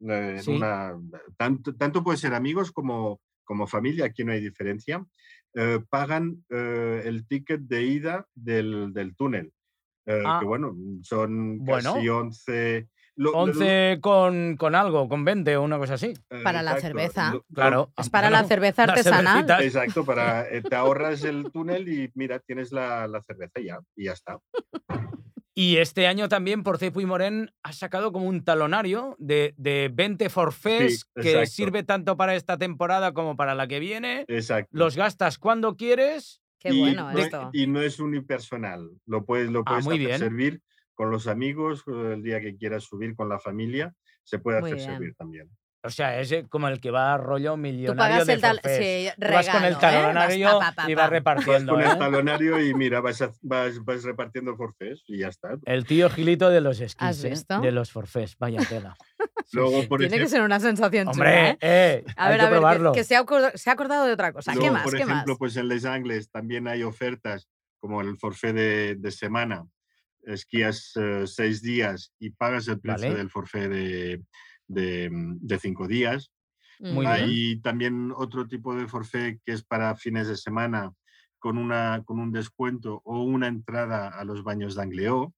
[0.09, 0.51] eh, en Sí.
[0.57, 0.95] una-
[1.37, 5.05] tanto, tanto puede ser amigos como, como familia, aquí no hay diferencia,
[5.55, 9.53] eh, pagan eh, el ticket de ida del, del túnel.
[10.05, 10.39] eh, Ah.
[10.41, 11.95] que bueno, son Bueno.
[11.95, 12.89] casi 11...
[13.15, 16.13] lo- lo- 11 con, con algo, con 20 o una cosa así.
[16.31, 17.33] eh, Para la exacto, cerveza.
[17.35, 17.93] lo- Claro.
[17.97, 19.47] Es para la Bueno, cerveza las artesanal.
[19.47, 19.63] cervecitas.
[19.63, 23.79] Exacto, para, eh, te ahorras el túnel y mira, tienes la, la cerveza y ya,
[23.95, 24.39] y ya está.
[25.55, 29.91] Y este año también por Cepo y Morén ha sacado como un talonario de, de
[29.93, 34.25] 20 forfés Sí, que sirve tanto para esta temporada como para la que viene.
[34.29, 34.71] Exacto.
[34.73, 36.41] Los gastas cuando quieres.
[36.59, 37.51] Qué y, bueno no, esto.
[37.53, 40.19] y no es unipersonal, lo puedes, lo Ah, puedes muy hacer bien.
[40.19, 40.63] servir
[40.95, 43.93] con los amigos, eh, el día que quieras subir con la familia,
[44.23, 44.91] se puede Muy hacer bien.
[44.93, 45.51] servir también.
[45.85, 48.41] O sea, es eh, como el que va a rollo Tú millonario pagas de el
[48.41, 48.61] tal.
[48.63, 48.79] forfés.
[48.79, 49.75] Sí, Tú vas con el ¿eh?
[49.75, 51.03] Vas talonario pa, pa, pa, y vas pa.
[51.03, 51.73] Vas repartiendo.
[51.73, 51.87] con ¿eh?
[51.91, 55.57] el talonario y mira, vas, a- vas, vas repartiendo forfés y ya está.
[55.65, 57.31] El tío Gilito de los esquís, ¿Has ¿eh?
[57.31, 57.61] visto?
[57.61, 58.37] de los forfés.
[58.39, 58.97] Vaya tela.
[59.45, 59.87] Sí, Luego, sí.
[59.89, 61.59] por Tiene que ejemplo, ser una sensación chula, Hombre, ¿eh?
[61.61, 62.93] eh, A hay ver, que a ver, que- probarlo.
[62.93, 64.53] que, se, ha acordado, se ha acordado de otra cosa.
[64.53, 64.83] ¿Qué luego, más?
[64.85, 65.39] por ¿Qué ejemplo, más?
[65.39, 67.49] pues en Les Angles también hay ofertas
[67.81, 69.67] como el forfé de, de semana.
[70.23, 73.19] Esquías eh, seis días y pagas el precio Vale.
[73.19, 74.23] del forfé de,
[74.73, 76.31] de, de cinco días.
[76.81, 77.11] Muy Mm.
[77.11, 77.13] bien.
[77.25, 80.93] Hay también otro tipo de forfait que es para fines de semana
[81.39, 85.35] con, una, con un descuento o una entrada a los baños de Angleo.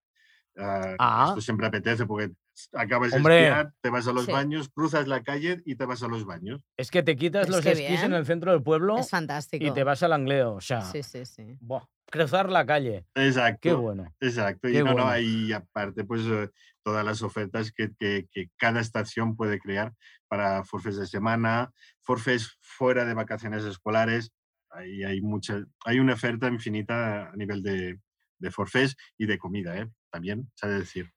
[0.56, 1.24] Ah, Ah.
[1.28, 2.32] Esto siempre apetece porque
[2.72, 3.34] acabas Hombre.
[3.34, 4.32] de esquiar, te vas a los Sí.
[4.32, 6.64] baños, cruzas la calle y te vas a los baños.
[6.76, 8.14] Es que te quitas Es los esquís en bien.
[8.14, 9.64] el centro del pueblo Es fantástico.
[9.64, 10.54] y te vas al angleo.
[10.54, 11.56] O sea, Sí, sí, sí.
[11.60, 13.06] buah, cruzar la calle.
[13.14, 13.60] Exacto.
[13.62, 14.12] Qué bueno.
[14.20, 14.68] Exacto.
[14.68, 15.08] Qué y no, no, bueno.
[15.08, 16.50] hay aparte pues eh,
[16.82, 19.92] todas las ofertas que, que- que cada estación puede crear
[20.28, 24.32] para forfés de semana, forfés fuera de vacaciones escolares.
[24.70, 28.00] Ahí hay mucha, hay una oferta infinita a nivel de,
[28.38, 29.88] de forfés y de comida, ¿eh?
[30.10, 31.12] También, sabe decir.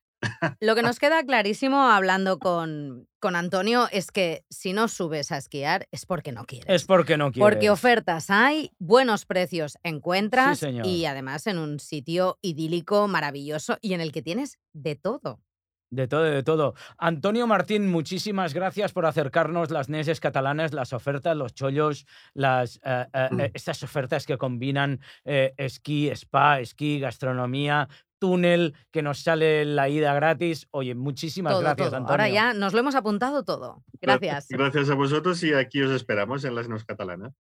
[0.60, 5.38] Lo que nos queda clarísimo hablando con, con Antonio es que si no subes a
[5.38, 6.68] esquiar es porque no quieres.
[6.70, 7.54] Es porque no quieres.
[7.54, 14.02] Porque ofertas hay, buenos precios encuentras y además en un sitio idílico, maravilloso y en
[14.02, 15.42] el que tienes de todo.
[15.90, 16.74] De todo, de todo.
[16.98, 23.06] Antonio Martín, muchísimas gracias por acercarnos las neses catalanas, las ofertas, los chollos, las, eh,
[23.14, 23.40] eh, Mm.
[23.40, 27.88] eh, estas ofertas que combinan eh, esquí, spa, esquí, gastronomía,
[28.20, 30.68] túnel, que nos sale la ida gratis.
[30.72, 31.98] Oye, muchísimas todo, gracias, todo.
[31.98, 32.12] Antonio.
[32.12, 33.84] Ahora ya nos lo hemos apuntado todo.
[34.02, 34.48] Gra- Gracias.
[34.50, 37.34] Gracias a vosotros y aquí os esperamos en las Neus Catalanas.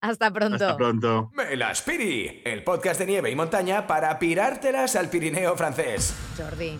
[0.00, 0.56] Hasta pronto.
[0.56, 1.30] Hasta pronto.
[1.32, 6.12] Melaspiri, el podcast de nieve y montaña para pirártelas al Pirineo francés.
[6.36, 6.76] Jordi,